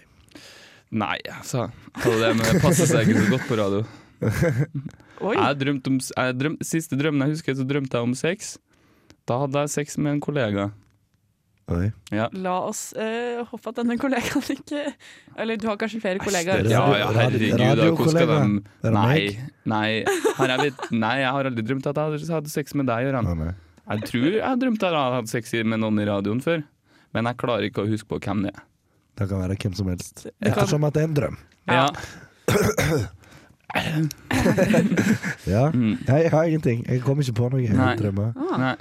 Nei, 0.95 1.17
altså. 1.33 1.67
hva 1.99 2.13
Det, 2.21 2.31
men 2.39 2.61
passer 2.63 2.87
seg 2.87 3.09
ikke 3.11 3.25
så 3.27 3.33
godt 3.35 3.49
på 3.51 3.59
radio. 3.59 3.83
Oi! 5.27 5.35
Jeg 5.35 5.59
drømte 5.61 5.91
om, 5.91 5.99
jeg 6.01 6.37
drøm, 6.39 6.57
siste 6.65 6.99
drømmen 6.99 7.27
jeg 7.27 7.37
husker, 7.37 7.57
så 7.59 7.67
drømte 7.67 7.99
jeg 7.99 8.09
om 8.09 8.15
sex. 8.19 8.55
Da 9.29 9.41
hadde 9.43 9.65
jeg 9.65 9.73
sex 9.75 9.99
med 9.99 10.17
en 10.17 10.23
kollega. 10.25 10.69
Oi. 11.73 11.87
Ja. 12.13 12.27
La 12.37 12.59
oss 12.69 12.91
eh, 13.01 13.41
håpe 13.49 13.71
at 13.73 13.79
denne 13.79 13.95
kollegaen 13.97 14.43
ikke 14.53 14.83
Eller 15.41 15.57
du 15.57 15.63
har 15.71 15.79
kanskje 15.81 15.97
flere 16.03 16.21
kollegaer. 16.21 16.61
er 16.61 16.69
Ja, 16.69 16.83
ja, 17.01 17.07
herregud. 17.17 17.55
da, 17.57 17.87
Hvordan 17.89 18.11
skal 18.13 18.33
de 18.83 18.91
Nei, 18.93 19.23
nei. 19.65 19.89
Vet, 20.61 20.83
nei, 20.93 21.15
jeg 21.23 21.31
har 21.39 21.49
aldri 21.49 21.65
drømt 21.65 21.89
at 21.89 21.97
jeg 22.03 22.29
hadde- 22.35 22.53
sex 22.53 22.77
med 22.77 22.91
deg, 22.93 23.09
Gøran. 23.09 23.31
Jeg 23.89 24.05
tror 24.11 24.29
jeg 24.37 24.61
drømte 24.61 24.85
at 24.85 24.93
jeg 24.93 25.01
hadde 25.01 25.19
hatt 25.23 25.33
sex 25.33 25.57
med 25.65 25.81
noen 25.81 26.05
i 26.05 26.07
radioen 26.09 26.45
før, 26.45 26.63
men 27.17 27.25
jeg 27.33 27.41
klarer 27.41 27.65
ikke 27.71 27.85
å 27.85 27.89
huske 27.89 28.13
på 28.13 28.21
hvem 28.21 28.45
det 28.45 28.53
er. 28.53 28.63
Det 29.19 29.29
kan 29.29 29.39
være 29.39 29.57
hvem 29.63 29.75
som 29.75 29.89
helst. 29.89 30.27
Ettersom 30.43 30.85
at 30.85 30.95
det 30.95 31.03
er 31.03 31.09
en 31.09 31.15
drøm. 31.17 31.37
Ja. 31.71 31.87
Ja. 35.47 35.71
Jeg 36.23 36.31
har 36.31 36.43
ingenting. 36.45 36.85
Jeg 36.89 37.01
kommer 37.03 37.23
ikke 37.23 37.33
på 37.39 37.49
noe. 37.53 37.63
Jeg 37.63 37.99
drømmer. 37.99 38.33
Ah, 38.37 38.59
Nei. 38.61 38.75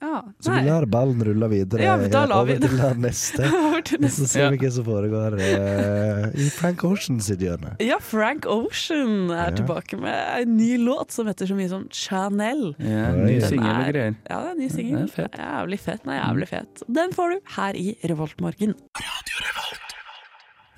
Ja. 0.00 0.22
Så 0.40 0.52
vi 0.54 0.60
lar 0.68 0.84
ballen 0.86 1.22
rulle 1.26 1.48
videre 1.50 1.82
Ja, 1.82 1.96
vi 1.98 2.06
over 2.38 2.58
til 2.62 2.76
den 2.78 3.00
neste. 3.02 3.48
Til 3.84 3.98
neste. 4.00 4.22
så 4.22 4.28
ser 4.30 4.40
Ja. 4.44 4.50
vi 4.50 4.58
hva 4.62 4.70
som 4.70 4.84
foregår 4.86 5.34
uh, 5.38 6.28
i 6.38 6.46
Frank 6.54 6.84
Ocean 6.84 7.18
sitt 7.20 7.40
hjørne. 7.42 7.74
Ja, 7.82 7.98
Frank 7.98 8.46
Ocean 8.46 9.30
er 9.30 9.50
Ja. 9.50 9.56
tilbake 9.58 9.98
med 9.98 10.42
en 10.42 10.56
ny 10.56 10.76
låt 10.78 11.10
som 11.12 11.26
heter 11.26 11.46
så 11.50 11.54
mye 11.58 11.68
som 11.68 11.88
Chanel. 11.90 12.74
Ja, 12.78 13.10
ny 13.16 13.40
singel 13.42 13.66
og 13.66 13.82
er- 13.88 13.92
greier. 13.92 14.14
Ja, 14.30 14.40
det 14.40 14.46
er 14.46 14.50
en 14.54 14.58
ny 14.62 14.68
singel. 14.68 15.08
Fett. 15.10 15.34
Jævlig 15.38 15.80
fett. 15.80 16.02
Den 16.04 16.12
er 16.14 16.20
jævlig 16.22 16.48
fet. 16.48 16.82
Den 17.00 17.12
får 17.12 17.30
du 17.34 17.40
her 17.56 17.74
i 17.74 17.96
Revoltmorgen. 18.04 18.74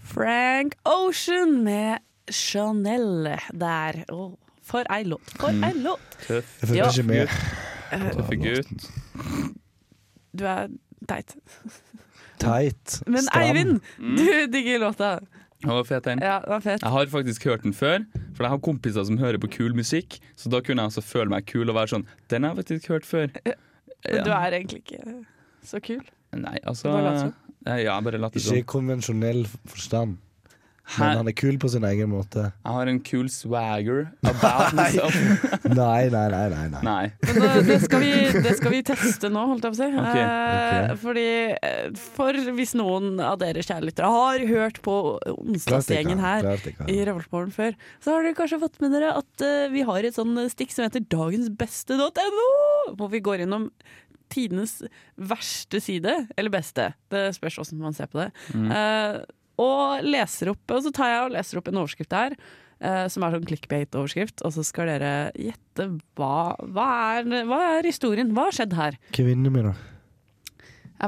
Frank 0.02 0.74
Ocean 0.84 1.62
med 1.64 1.98
Chanel 2.30 3.36
der. 3.52 4.04
Oh, 4.12 4.32
for 4.62 4.84
ei 4.90 5.04
låt. 5.04 5.20
For 5.38 5.50
Mm. 5.52 5.64
ei 5.64 5.72
låt. 5.82 6.00
Mm. 6.28 6.42
Jeg 6.60 6.68
følger 6.68 6.90
ikke 6.90 7.06
med. 7.06 7.28
Tøffe 7.90 8.36
gutt. 8.40 8.90
Du 10.36 10.44
er 10.46 10.68
teit. 11.10 11.34
Tight. 12.40 13.00
Men 13.06 13.22
Stram. 13.26 13.42
Eivind, 13.42 13.80
Mm. 13.98 14.16
du 14.16 14.46
digger 14.52 14.78
låta. 14.80 15.18
Den 15.60 15.70
var 15.76 15.84
fet, 15.84 16.04
den. 16.04 16.18
Ja, 16.24 16.38
den 16.40 16.48
var 16.54 16.60
fet. 16.64 16.80
Jeg 16.82 16.90
har 16.90 17.06
faktisk 17.12 17.44
hørt 17.44 17.62
den 17.66 17.74
før, 17.76 17.98
for 18.34 18.44
jeg 18.46 18.50
har 18.50 18.58
kompiser 18.64 19.04
som 19.04 19.18
hører 19.20 19.36
på 19.42 19.50
kul 19.52 19.74
musikk. 19.76 20.18
Så 20.36 20.48
da 20.48 20.60
kunne 20.64 20.80
jeg 20.80 20.88
altså 20.88 21.02
føle 21.04 21.28
meg 21.28 21.44
kul 21.50 21.68
og 21.68 21.74
være 21.76 21.88
sånn 21.92 22.06
Den 22.32 22.42
har 22.46 22.54
jeg 22.54 22.64
faktisk 22.64 22.88
hørt 22.88 23.04
før. 23.04 23.26
Men 23.44 24.24
du 24.24 24.30
er 24.30 24.50
egentlig 24.56 24.80
ikke 24.86 25.24
så 25.64 25.80
kul. 25.84 26.00
Nei, 26.32 26.56
altså 26.64 26.88
som. 27.20 27.34
Ja, 27.66 27.74
jeg 27.76 28.04
bare 28.04 28.18
later 28.18 28.40
Ikke 28.40 28.58
i 28.62 28.62
konvensjonell 28.64 29.42
forstand. 29.68 30.16
Men 30.98 31.20
han 31.20 31.28
er 31.30 31.34
kul 31.38 31.58
på 31.62 31.68
sin 31.70 31.84
egen 31.86 32.08
måte. 32.10 32.48
Jeg 32.64 32.74
har 32.76 32.90
en 32.90 32.98
kul 33.06 33.28
swagger 33.30 34.08
about 34.32 34.72
myself. 34.74 35.14
Nei, 35.70 36.08
nei, 36.10 36.24
nei. 36.32 36.48
nei, 36.50 36.64
nei. 36.72 36.80
Nei. 36.82 37.04
Men 37.28 37.38
det, 37.44 37.62
det, 37.68 37.76
skal 37.84 38.02
vi, 38.02 38.10
det 38.42 38.54
skal 38.58 38.72
vi 38.74 38.80
teste 38.88 39.30
nå, 39.30 39.44
holdt 39.52 39.68
jeg 39.68 39.76
på 39.76 39.78
å 39.78 39.80
si. 39.80 39.88
Okay. 40.02 40.24
Eh, 40.24 40.80
okay. 40.80 40.98
fordi 41.04 41.26
eh, 41.54 42.02
For 42.16 42.40
hvis 42.58 42.74
noen 42.80 43.20
av 43.22 43.38
dere 43.42 43.62
kjærelyttere 43.62 44.10
har 44.10 44.44
hørt 44.50 44.80
på 44.82 44.96
onsdagsgjengen 45.36 46.20
her 46.24 46.50
i 46.90 46.98
Revoltmorgen 47.06 47.54
før, 47.54 47.78
så 48.02 48.16
har 48.16 48.26
dere 48.26 48.38
kanskje 48.40 48.60
fått 48.64 48.80
med 48.82 48.94
dere 48.96 49.12
at 49.20 49.44
uh, 49.46 49.68
vi 49.72 49.84
har 49.86 50.04
et 50.10 50.16
sånn 50.18 50.34
stikk 50.50 50.74
som 50.74 50.86
heter 50.88 51.04
dagensbeste.no, 51.12 52.48
hvor 52.98 53.10
vi 53.12 53.20
går 53.24 53.44
innom 53.46 53.70
tidenes 54.30 54.76
verste 55.18 55.80
side, 55.82 56.12
eller 56.38 56.52
beste, 56.54 56.92
det 57.10 57.24
spørs 57.34 57.56
hvordan 57.60 57.80
man 57.82 57.96
ser 57.96 58.10
på 58.12 58.20
det, 58.22 58.28
Mm. 58.54 58.70
eh, 58.70 59.20
og 59.60 60.06
leser 60.06 60.52
opp, 60.54 60.64
og 60.72 60.82
så 60.86 60.92
tar 60.94 61.12
jeg 61.12 61.22
og 61.26 61.36
leser 61.36 61.60
opp 61.60 61.70
en 61.70 61.80
overskrift 61.82 62.16
her, 62.16 62.36
eh, 62.80 63.04
som 63.12 63.24
er 63.26 63.36
sånn 63.36 63.46
clickbait-overskrift, 63.50 64.44
og 64.46 64.54
så 64.56 64.64
skal 64.66 64.92
dere 64.92 65.14
gjette 65.36 65.90
hva, 66.18 66.56
hva, 66.64 66.90
er, 67.20 67.48
hva 67.48 67.62
er 67.76 67.88
historien, 67.88 68.32
hva 68.36 68.48
har 68.48 68.60
skjedd 68.60 68.76
her? 68.78 69.00
Vinner 69.16 69.54
vi, 69.54 69.64
da? 69.68 69.76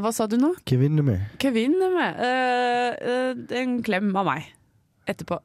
Hva 0.02 0.12
sa 0.14 0.24
du 0.30 0.38
nå? 0.40 0.54
Hva 0.64 0.78
vinner 0.80 1.04
vi? 1.04 1.18
min. 1.52 1.78
med. 1.92 2.20
Eh, 2.24 2.90
eh, 3.12 3.60
en 3.60 3.80
klem 3.84 4.12
av 4.16 4.28
meg 4.30 4.52
etterpå. 5.10 5.40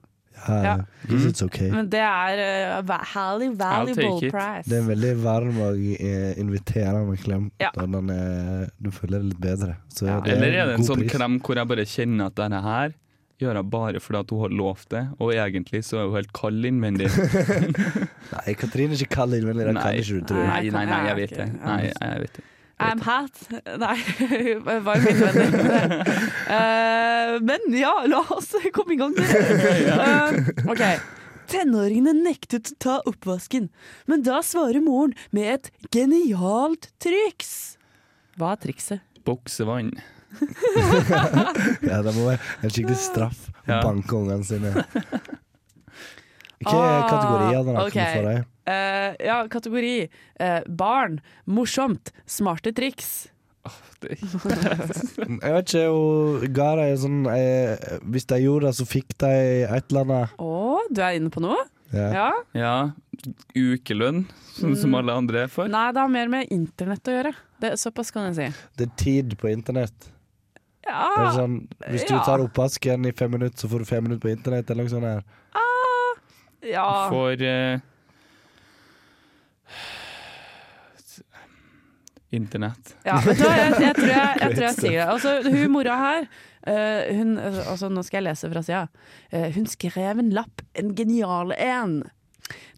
Ja. 0.47 0.75
It's 1.09 1.41
okay. 1.43 1.69
Men 1.71 1.89
det 1.89 1.99
er 2.03 2.41
uh, 2.81 2.91
highly 3.13 3.49
valuable 3.57 4.29
price. 4.31 4.69
Det 4.69 4.77
er 4.77 4.83
en 4.83 4.91
veldig 4.91 5.13
varm 5.23 5.57
og 5.65 5.75
uh, 5.81 6.31
inviterende 6.39 7.17
klem. 7.23 7.49
Ja. 7.61 7.71
Da 7.75 7.85
den 7.97 8.09
er, 8.13 8.69
du 8.79 8.91
føler 8.95 9.19
det 9.23 9.33
litt 9.33 9.41
bedre. 9.43 9.75
Så 9.93 10.07
Ja. 10.07 10.19
det 10.21 10.35
Eller 10.37 10.47
er 10.53 10.65
det 10.71 10.77
en 10.77 10.81
en 10.81 10.87
sånn 10.87 11.03
pris. 11.03 11.11
klem 11.15 11.39
hvor 11.41 11.55
jeg 11.59 11.67
bare 11.73 11.85
kjenner 11.85 12.31
at 12.31 12.35
denne 12.39 12.61
her 12.63 12.93
gjør 13.37 13.53
jeg 13.59 13.69
bare 13.69 13.99
fordi 14.01 14.17
at 14.19 14.31
hun 14.33 14.39
har 14.41 14.49
lovt 14.49 14.87
det, 14.89 15.01
og 15.21 15.29
egentlig 15.33 15.83
så 15.85 15.99
er 16.01 16.07
hun 16.09 16.15
helt 16.17 16.31
kald 16.33 16.65
innvendig. 16.65 17.09
Nei, 18.33 18.53
Katrine 18.57 18.95
er 18.95 19.01
ikke 19.03 19.15
kald 19.19 19.35
innvendig, 19.37 19.67
det 19.67 19.75
kan 19.77 19.93
ikke 19.99 20.21
du 20.21 20.25
tro. 20.31 20.37
Nei, 20.41 20.69
nei, 20.73 20.85
nei, 20.89 21.01
jeg 21.11 21.17
vet 21.21 21.35
det. 21.37 21.49
Nei, 21.61 21.81
jeg 21.91 22.21
vet 22.23 22.39
det. 22.39 22.45
I'm 22.79 23.01
hat. 23.01 23.33
Nei, 23.83 23.97
varm 24.85 25.07
innvendig. 25.07 26.13
Eh, 26.47 27.33
men 27.43 27.59
ja, 27.75 27.91
la 28.07 28.21
oss 28.31 28.53
komme 28.71 28.93
i 28.95 28.97
gang. 28.99 29.11
Uh, 29.17 29.25
Eh, 29.27 30.37
OK. 30.71 30.83
Tenåringene 31.51 32.13
nektet 32.15 32.71
å 32.71 32.77
ta 32.79 32.93
oppvasken, 33.07 33.67
men 34.07 34.23
da 34.23 34.39
svarer 34.43 34.79
moren 34.83 35.11
med 35.35 35.49
et 35.57 35.67
genialt 35.91 36.87
triks. 37.03 37.51
Hva 38.39 38.53
er 38.55 38.61
trikset? 38.63 39.03
Boksevann. 39.27 39.91
Ja, 41.83 42.01
det 42.03 42.13
må 42.15 42.29
være 42.29 42.39
en 42.63 42.71
skikkelig 42.71 42.99
straff 42.99 43.47
å 43.49 43.71
Ja. 43.73 43.81
banke 43.83 44.15
ungene 44.15 44.43
sine. 44.47 44.71
Er 46.65 46.73
Ah, 46.73 47.07
kategorier 47.09 47.63
da, 47.67 47.73
ok. 47.85 47.93
kan 47.93 48.23
du 48.23 48.29
deg? 48.31 48.45
Uh, 48.67 49.15
ja, 49.23 49.35
kategori 49.47 49.95
uh, 50.41 50.61
barn, 50.67 51.19
morsomt, 51.45 52.11
smarte 52.25 52.73
triks. 52.75 53.27
Jeg 54.07 55.53
vet 55.53 55.73
ikke, 55.73 55.85
hun 55.91 56.53
ga 56.55 56.67
de 56.79 56.85
sånn 57.01 57.17
jeg, 57.27 57.97
Hvis 58.13 58.27
de 58.29 58.37
gjorde 58.45 58.69
det, 58.69 58.75
så 58.77 58.85
fikk 58.87 59.15
de 59.19 59.31
et 59.67 59.89
eller 59.91 60.05
annet. 60.05 60.35
Å, 60.39 60.51
du 60.93 61.01
er 61.03 61.17
inne 61.19 61.31
på 61.33 61.41
noe? 61.43 61.57
Ja. 61.91 62.07
Ja. 62.15 62.27
Ja, 62.57 62.75
ukelønn, 63.55 64.25
som 64.57 64.73
Mm. 64.75 64.95
alle 64.99 65.13
andre 65.21 65.43
er 65.45 65.47
for. 65.51 65.67
Nei, 65.71 65.85
det 65.95 66.01
har 66.01 66.09
mer 66.11 66.27
med 66.31 66.47
internett 66.51 67.07
å 67.07 67.15
gjøre. 67.15 67.33
Det, 67.61 67.73
såpass 67.79 68.11
kan 68.11 68.27
jeg 68.31 68.35
si. 68.35 68.47
Det 68.77 68.87
er 68.89 68.95
tid 68.99 69.37
på 69.39 69.49
internett. 69.51 70.09
Det 70.83 70.93
er 70.93 71.23
Ja, 71.23 71.31
sånn, 71.35 71.67
hvis 71.89 72.05
du 72.07 72.13
ja. 72.15 72.23
tar 72.23 72.39
oppvasken 72.39 73.05
i 73.07 73.11
fem 73.11 73.31
minutter, 73.31 73.57
så 73.59 73.67
får 73.71 73.79
du 73.79 73.85
fem 73.85 74.03
minutter 74.03 74.23
på 74.27 74.31
internett. 74.35 74.69
Eller 74.71 74.83
noe 74.83 74.89
sånt 74.93 75.03
her. 75.03 75.23
Ja. 76.65 76.89
For 77.11 77.41
uh, 77.41 77.79
Internett. 82.29 82.95
Ja, 83.07 83.21
vet 83.23 83.39
du 83.39 83.45
hva, 83.45 83.55
jeg, 83.55 83.73
jeg, 83.81 83.95
tror 83.95 84.11
jeg, 84.11 84.37
jeg 84.41 84.55
tror 84.55 84.65
jeg 84.65 84.77
sier 84.81 84.99
det. 84.99 85.07
Altså, 85.07 85.39
hun 85.47 85.73
mora 85.73 85.97
her, 86.03 86.29
Uh, 86.67 87.15
hun, 87.15 87.37
altså, 87.39 87.87
nå 87.87 88.01
skal 88.03 88.19
jeg 88.19 88.25
lese 88.27 88.49
fra 88.51 88.59
sida. 88.65 88.81
Uh, 89.31 89.45
hun 89.55 89.69
skrev 89.71 90.19
en 90.19 90.33
lapp, 90.35 90.65
en 90.75 90.89
genial 90.97 91.53
en. 91.55 92.01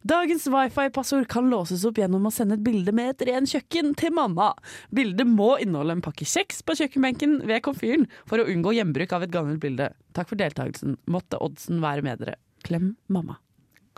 Dagens 0.07 0.45
wifi-passord 0.49 1.25
kan 1.29 1.49
låses 1.51 1.83
opp 1.89 1.97
gjennom 1.99 2.27
å 2.29 2.31
sende 2.33 2.55
et 2.55 2.63
bilde 2.65 2.93
med 2.95 3.15
et 3.15 3.25
ren 3.31 3.49
kjøkken 3.49 3.95
til 3.99 4.13
mamma. 4.15 4.51
Bildet 4.95 5.27
må 5.27 5.55
inneholde 5.63 5.97
en 5.97 6.05
pakke 6.05 6.27
kjeks 6.29 6.61
på 6.65 6.77
kjøkkenbenken 6.79 7.39
ved 7.49 7.65
komfyren 7.65 8.07
for 8.29 8.41
å 8.41 8.47
unngå 8.49 8.77
gjenbruk 8.77 9.17
av 9.17 9.25
et 9.25 9.33
gammelt 9.33 9.61
bilde. 9.63 9.91
Takk 10.15 10.31
for 10.31 10.39
deltakelsen. 10.39 10.95
Måtte 11.11 11.41
oddsen 11.43 11.81
være 11.83 12.05
med 12.05 12.23
dere. 12.23 12.39
Klem 12.65 12.93
mamma. 13.11 13.41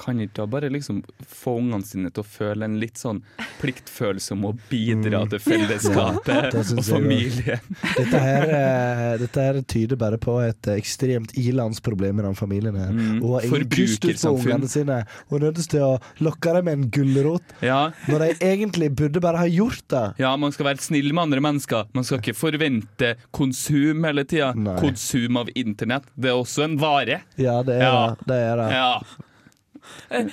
Kan 0.01 0.17
ikke 0.23 0.33
da 0.41 0.45
bare 0.49 0.69
liksom 0.73 1.03
få 1.29 1.59
ungene 1.61 1.85
sine 1.85 2.09
til 2.09 2.23
å 2.23 2.25
føle 2.25 2.65
en 2.65 2.79
litt 2.81 2.97
sånn 2.97 3.19
pliktfølelse 3.61 4.31
om 4.33 4.47
å 4.49 4.53
bidra 4.71 5.19
Mm. 5.21 5.29
til 5.29 5.39
fellesskapet 5.39 6.53
Ja, 6.55 6.61
og 6.77 6.83
familien? 6.87 7.59
Dette 7.97 8.19
her, 8.23 8.43
eh, 8.49 9.17
dette 9.21 9.35
her 9.45 9.59
tyder 9.61 9.95
bare 10.01 10.17
på 10.17 10.39
et 10.41 10.67
eh, 10.67 10.79
ekstremt 10.81 11.35
ilandsproblem 11.37 12.19
i 12.19 12.25
den 12.25 12.33
familien 12.35 12.75
her. 12.75 12.89
Mm. 12.91 13.19
Hun 13.21 13.33
har 13.35 13.41
ingen 13.45 13.69
pust 13.69 14.03
ut 14.05 14.15
på 14.15 14.17
Forbrukersamfunn. 14.17 14.51
ungene 14.55 14.69
sine. 14.73 14.97
Hun 15.29 15.41
er 15.43 15.51
nødt 15.51 15.69
til 15.69 15.81
å 15.85 15.91
lokke 16.19 16.53
dem 16.57 16.65
med 16.65 16.73
en 16.79 16.89
gulrot, 16.89 17.43
Ja, 17.61 17.91
når 18.07 18.19
de 18.19 18.33
egentlig 18.41 18.89
burde 18.95 19.21
bare 19.21 19.37
ha 19.37 19.45
gjort 19.45 19.83
det. 19.87 20.05
ja, 20.19 20.35
man 20.35 20.51
skal 20.51 20.65
være 20.65 20.81
snill 20.81 21.13
med 21.13 21.23
andre 21.29 21.41
mennesker. 21.41 21.85
Man 21.93 22.03
skal 22.03 22.19
ikke 22.19 22.35
forvente 22.35 23.15
konsum 23.31 24.03
hele 24.03 24.23
tida. 24.25 24.53
Konsum 24.81 25.37
av 25.37 25.49
internett. 25.55 26.03
Det 26.17 26.29
er 26.31 26.37
også 26.41 26.63
en 26.63 26.77
vare. 26.81 27.21
Ja, 27.37 27.61
det 27.63 27.75
er 27.77 27.81
Ja. 27.85 28.15
det. 28.15 28.25
det, 28.27 28.35
er 28.41 28.55
det. 28.57 28.71
Ja, 28.71 29.01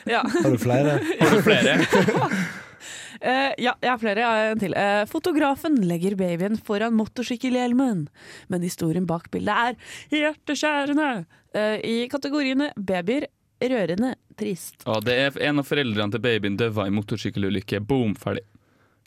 ja. 0.06 0.22
Har 0.44 0.50
du 0.50 0.58
flere? 0.62 0.98
har 1.20 1.30
du 1.36 1.42
flere? 1.42 1.76
Uh, 3.18 3.52
ja, 3.66 3.72
jeg 3.82 3.90
har 3.90 3.98
flere. 4.02 4.20
Jeg 4.22 4.28
har 4.28 4.52
en 4.52 4.60
til. 4.62 4.74
Uh, 4.76 5.02
fotografen 5.10 5.80
legger 5.88 6.14
babyen 6.20 6.58
foran 6.66 6.94
motorsykkelhjelmen, 6.98 8.04
men 8.52 8.62
historien 8.66 9.06
bak 9.08 9.30
bildet 9.34 9.54
er 9.54 9.74
hjerteskjærende. 10.14 11.08
uh, 11.56 11.76
I 11.82 11.96
kategoriene 12.12 12.70
babyer, 12.76 13.26
rørende, 13.62 14.12
trist. 14.38 14.84
Ja, 14.86 15.00
det 15.02 15.16
er 15.24 15.40
en 15.48 15.58
av 15.58 15.66
foreldrene 15.66 16.14
til 16.14 16.22
babyen 16.22 16.56
døva 16.60 16.86
i 16.86 16.94
motorsykkelulykke. 16.94 17.80
Boom, 17.88 18.14
ferdig. 18.18 18.44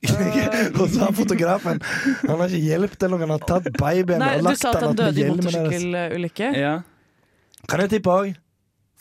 Og 0.01 0.88
så 0.89 1.04
har 1.04 1.12
fotografen 1.13 1.77
Han 2.25 2.39
har 2.39 2.47
ikke 2.49 2.58
hjulpet 2.71 3.04
eller 3.06 3.19
han 3.21 3.34
har 3.36 3.43
tatt 3.45 3.67
babyen 3.77 4.17
Nei, 4.23 4.32
og 4.39 4.41
du 4.41 4.47
lagt 4.47 4.58
sa 4.63 4.71
at 4.71 4.80
den 4.80 4.88
han 4.88 4.97
døde 4.97 5.12
i 5.13 5.21
hjelmen 5.21 5.43
deres. 5.45 5.54
motorsykkelulykke. 5.62 6.47
Ja. 6.58 6.71
Kan 7.69 7.84
jeg 7.84 7.91
tippe 7.93 8.15
òg? 8.15 8.32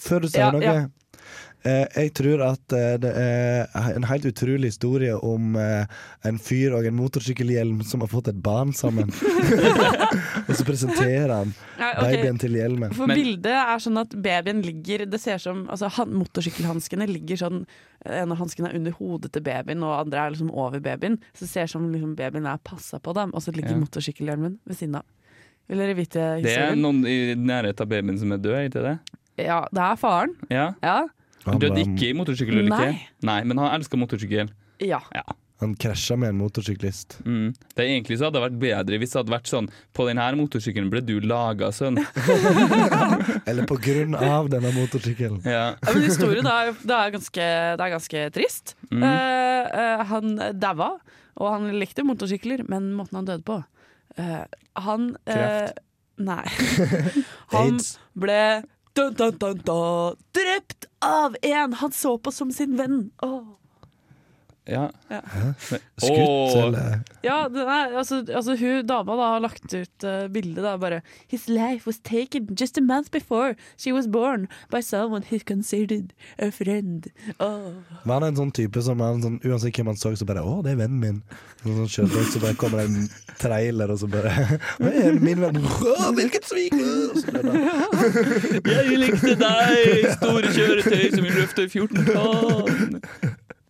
Før 0.01 0.21
du 0.21 0.29
sier 0.29 0.43
Ja, 0.45 0.51
noe? 0.53 0.61
ja. 0.61 0.75
Eh, 1.63 1.87
jeg 1.93 2.13
tror 2.17 2.41
at 2.47 2.73
eh, 2.73 2.95
det 3.03 3.11
er 3.21 3.91
en 3.93 4.07
helt 4.09 4.25
utrolig 4.25 4.71
historie 4.71 5.13
om 5.13 5.59
eh, 5.61 5.85
en 6.25 6.39
fyr 6.41 6.73
og 6.79 6.87
en 6.89 6.97
motorsykkelhjelm 6.97 7.83
som 7.85 8.01
har 8.01 8.09
fått 8.09 8.31
et 8.33 8.39
barn 8.41 8.73
sammen. 8.77 9.13
og 10.49 10.55
så 10.57 10.65
presenterer 10.65 11.35
han 11.35 11.53
ja, 11.77 11.91
okay. 11.91 12.17
babyen 12.17 12.41
til 12.41 12.57
hjelmen. 12.57 12.97
For 12.97 13.13
bildet 13.13 13.53
er 13.53 13.85
sånn 13.85 14.01
at 14.01 14.17
babyen 14.17 14.65
ligger 14.65 15.05
Det 15.11 15.21
ser 15.21 15.41
som 15.43 15.67
altså, 15.73 15.91
han, 15.99 16.15
Motorsykkelhanskene 16.17 17.07
ligger 17.11 17.39
sånn 17.41 17.63
En 18.09 18.33
av 18.33 18.41
hanskene 18.41 18.71
er 18.71 18.79
under 18.79 18.97
hodet 18.97 19.33
til 19.35 19.45
babyen, 19.45 19.85
og 19.85 19.99
andre 19.99 20.25
er 20.25 20.35
liksom 20.35 20.53
over 20.57 20.81
babyen. 20.81 21.21
Så 21.35 21.45
det 21.45 21.53
ser 21.53 21.71
som 21.73 21.91
liksom 21.93 22.17
babyen 22.17 22.49
er 22.49 22.61
passa 22.65 23.01
på 23.03 23.13
dem, 23.17 23.35
og 23.37 23.45
så 23.45 23.53
ligger 23.53 23.77
Ja. 23.77 23.83
motorsykkelhjelmen 23.85 24.57
ved 24.65 24.79
siden 24.79 24.97
av. 25.03 25.09
Vil 25.69 25.79
dere 25.85 25.95
vite 25.95 26.25
historien? 26.41 26.49
Det 26.49 26.55
er 26.73 26.81
noen 26.81 27.05
i 27.07 27.19
nærheten 27.37 27.85
av 27.85 27.93
babyen 27.93 28.19
som 28.19 28.33
er 28.33 28.41
død, 28.41 28.61
ikke 28.71 28.87
det? 28.89 28.99
Ja, 29.45 29.67
det 29.69 29.85
er 29.85 29.99
faren. 30.01 30.33
Ja. 30.49 30.71
Ja. 30.83 31.01
Han 31.47 31.61
døde 31.63 31.85
ikke 31.85 32.11
i 32.11 32.17
motorsykkelulykke. 32.19 32.89
Nei. 32.91 33.07
Nei, 33.27 33.39
men 33.49 33.63
han 33.63 33.79
elska 33.79 34.01
motorsykkel. 34.01 34.53
ja. 34.85 35.01
Han 35.61 35.75
krasja 35.77 36.17
med 36.17 36.29
en 36.33 36.39
motorsyklist. 36.41 37.19
Mm. 37.27 37.53
Det 37.75 37.83
er 37.85 37.91
Egentlig 37.91 38.17
så 38.17 38.27
hadde 38.27 38.39
det 38.39 38.45
vært 38.47 38.61
bedre 38.63 38.99
hvis 39.01 39.11
det 39.13 39.19
hadde 39.19 39.33
vært 39.35 39.51
sånn 39.51 39.67
På 39.93 40.07
denne 40.09 40.29
motorsykkelen 40.41 40.89
ble 40.93 41.03
du 41.05 41.19
laga, 41.21 41.69
sønn. 41.77 42.01
Eller 43.51 43.69
på 43.69 43.77
grunn 43.85 44.17
av 44.17 44.49
denne 44.53 44.73
motorsykkelen. 44.73 45.43
Ja. 45.45 45.75
Ja, 45.77 45.93
men 45.93 46.07
historien 46.07 46.49
er, 46.49 46.73
det 46.81 46.97
er, 46.97 47.13
ganske, 47.13 47.51
det 47.77 47.85
er 47.85 47.93
ganske 47.93 48.25
trist. 48.39 48.75
Mm. 48.89 49.05
Uh, 49.05 49.69
eh, 49.83 50.07
han 50.15 50.41
daua, 50.63 50.91
og 51.37 51.53
han 51.53 51.69
likte 51.77 52.07
motorsykler, 52.09 52.65
men 52.73 52.95
måten 52.97 53.21
han 53.21 53.29
døde 53.29 53.45
på 53.45 53.61
uh, 53.61 54.43
Han 54.87 55.11
eh, 55.27 55.37
Kreft. 55.37 55.85
Nei. 56.21 56.45
han 57.55 57.77
Aids. 57.77 57.95
ble 58.17 58.41
dun, 58.93 59.15
dun, 59.15 59.59
dun, 59.65 60.17
drept 60.37 60.87
av 61.05 61.37
en 61.43 61.73
han 61.73 61.93
så 61.93 62.19
på 62.19 62.33
som 62.33 62.53
sin 62.53 62.77
venn. 62.77 63.11
Åh. 63.23 63.60
Ja. 64.71 64.85
Skutt, 65.99 66.11
Åh. 66.11 66.57
eller 66.65 67.01
Ja, 67.27 67.49
det 67.53 67.65
er, 67.67 67.97
altså, 67.99 68.21
altså 68.29 68.57
hun 68.57 68.87
dama 68.87 69.17
da 69.19 69.31
har 69.35 69.43
lagt 69.45 69.75
ut 69.75 70.07
uh, 70.07 70.29
bilde 70.33 70.63
da 70.65 70.77
bare 70.81 71.03
His 71.29 71.49
life 71.49 71.87
was 71.87 71.99
taken 71.99 72.55
just 72.59 72.79
a 72.79 72.81
month 72.81 73.11
before 73.11 73.57
she 73.77 73.93
was 73.93 74.07
born 74.07 74.47
by 74.71 74.81
someone 74.81 75.23
he 75.27 75.41
considered 75.41 76.13
a 76.39 76.51
friend. 76.51 77.11
Oh. 77.39 77.83
Var 78.05 78.21
han 78.21 78.29
en 78.31 78.39
sånn 78.39 78.53
type 78.55 78.83
som 78.83 79.01
han, 79.03 79.23
sånn, 79.25 79.41
uansett 79.45 79.77
hvem 79.77 79.91
han 79.93 79.99
så, 80.01 80.15
så 80.17 80.27
bare 80.29 80.45
'Å, 80.45 80.63
det 80.65 80.75
er 80.75 80.81
vennen 80.81 81.01
min'. 81.03 81.23
Sånn, 81.63 81.89
sånn 81.89 82.31
så 82.33 82.41
bare 82.41 82.57
kommer 82.61 82.81
det 82.81 82.87
en 82.89 83.11
trailer, 83.41 83.93
og 83.93 83.99
så 84.01 84.09
bare 84.11 84.33
er 84.81 85.19
min 85.21 85.43
venn?' 85.43 85.61
Å, 85.61 86.11
hvilket 86.17 86.49
svik! 86.49 86.77
Jeg 88.71 88.99
likte 89.01 89.35
deg, 89.41 90.09
store 90.17 90.55
kjøretøy 90.55 91.07
som 91.15 91.27
vil 91.27 91.39
løfte 91.41 91.69
14 91.69 92.11
tonn. 92.15 93.01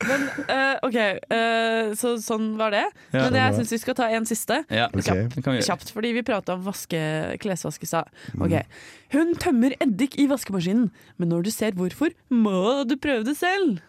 Men 0.09 0.23
uh, 0.49 0.77
OK, 0.87 0.97
uh, 1.29 1.91
så 1.99 2.15
sånn 2.23 2.55
var 2.61 2.73
det. 2.75 2.87
Ja, 3.11 3.27
Men 3.27 3.27
sånn 3.27 3.39
jeg 3.41 3.57
syns 3.59 3.75
vi 3.75 3.81
skal 3.83 3.97
ta 3.99 4.09
en 4.17 4.29
siste. 4.29 4.63
Ja, 4.73 4.89
okay. 4.95 5.27
det 5.35 5.45
gjøre. 5.45 5.67
Kjapt, 5.67 5.93
fordi 5.93 6.15
vi 6.17 6.25
prata 6.27 6.57
om 6.57 6.65
vaske, 6.65 7.01
klesvask 7.43 7.85
i 7.85 7.91
stad. 7.91 8.09
Mm. 8.33 8.47
Ok. 8.47 8.81
Hun 9.17 9.35
tømmer 9.43 9.77
eddik 9.83 10.17
i 10.23 10.27
vaskemaskinen, 10.31 10.89
men 11.21 11.33
når 11.35 11.49
du 11.49 11.53
ser 11.55 11.77
hvorfor, 11.77 12.15
må 12.33 12.87
du 12.89 12.97
prøve 13.01 13.27
det 13.29 13.37
selv. 13.41 13.83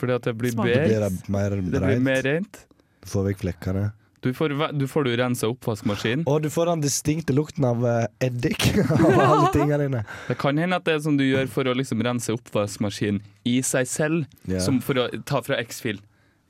Fordi 0.00 0.16
at 0.16 0.28
det 0.28 0.36
blir. 0.40 0.56
Da 0.56 0.64
blir 0.64 1.04
det 1.04 1.12
mer 1.32 1.60
Det 1.60 1.84
blir 1.84 2.02
mer 2.04 2.24
rent. 2.24 2.64
Du 3.04 3.12
får 3.12 3.30
vekk 3.30 3.44
flekkene. 3.44 3.90
Du 4.26 4.32
får, 4.34 4.54
du 4.74 4.86
får 4.90 5.04
du 5.06 5.12
rensa 5.20 5.46
oppvaskmaskinen. 5.52 6.24
Og 6.26 6.42
du 6.42 6.48
får 6.50 6.72
den 6.72 6.80
distinkte 6.82 7.34
lukten 7.36 7.66
av 7.68 7.84
eh, 7.86 8.08
eddik 8.26 8.72
av 8.96 9.20
alle 9.22 9.52
tingene 9.54 9.78
dine. 9.84 10.00
Det 10.26 10.34
kan 10.40 10.58
hende 10.58 10.80
at 10.80 10.88
det 10.88 10.96
er 10.96 11.04
sånn 11.04 11.20
du 11.20 11.22
gjør 11.22 11.46
for 11.52 11.70
å 11.70 11.76
liksom 11.78 12.02
rense 12.02 12.34
oppvaskmaskinen 12.34 13.22
i 13.46 13.60
seg 13.62 13.86
selv, 13.86 14.26
yeah. 14.48 14.58
som 14.64 14.80
for 14.82 14.98
å 14.98 15.06
ta 15.28 15.44
fra 15.46 15.60
X-Fil. 15.62 16.02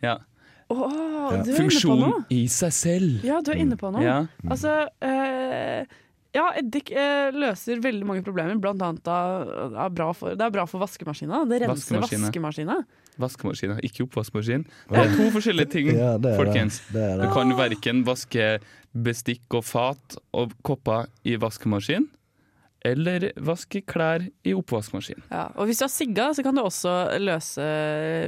Ja. 0.04 0.16
Oh, 0.72 0.88
Ja. 1.26 1.42
Funksjon 1.56 2.24
i 2.30 2.44
seg 2.50 2.72
selv. 2.74 3.24
Ja, 3.26 3.40
du 3.42 3.50
er 3.52 3.60
inne 3.60 3.76
på 3.78 3.90
noe. 3.90 4.04
Ja. 4.04 4.18
Altså 4.46 4.76
eh, 5.02 5.82
Ja, 6.36 6.50
eddik 6.58 6.92
eh, 6.94 7.34
løser 7.34 7.80
veldig 7.82 8.06
mange 8.06 8.24
problemer, 8.26 8.56
blant 8.62 8.82
annet 8.84 9.10
av, 9.10 9.50
av 9.74 9.92
bra 9.94 10.12
for, 10.14 10.38
det 10.38 10.46
er 10.46 10.54
bra 10.54 10.64
for 10.70 10.84
vaskemaskina. 10.84 11.44
Det 11.50 11.60
renser 11.64 12.00
vaskemaskina. 12.00 12.80
Vaskemaskin, 13.18 13.78
ikke 13.86 14.04
oppvaskmaskin. 14.06 14.66
Det 14.90 14.98
er 15.02 15.14
to 15.16 15.30
forskjellige 15.34 15.70
ting, 15.72 15.88
Ja, 15.96 16.16
det 16.18 16.34
er 16.34 16.36
folkens. 16.42 16.80
det. 16.90 17.00
det, 17.00 17.06
er 17.14 17.22
Du 17.24 17.32
kan 17.32 17.54
verken 17.56 18.04
vaske 18.04 18.48
bestikk 18.92 19.54
og 19.56 19.64
fat 19.64 20.18
og 20.32 20.52
kopper 20.64 21.06
i 21.24 21.36
vaskemaskin, 21.40 22.08
eller 22.84 23.30
vaske 23.42 23.80
klær 23.82 24.26
i 24.46 24.52
oppvaskmaskin. 24.54 25.22
Ja. 25.30 25.48
Og 25.56 25.66
hvis 25.66 25.78
du 25.80 25.84
har 25.84 25.90
sigga, 25.90 26.28
så 26.36 26.44
kan 26.46 26.54
du 26.54 26.62
også 26.62 26.92
løse 27.18 27.64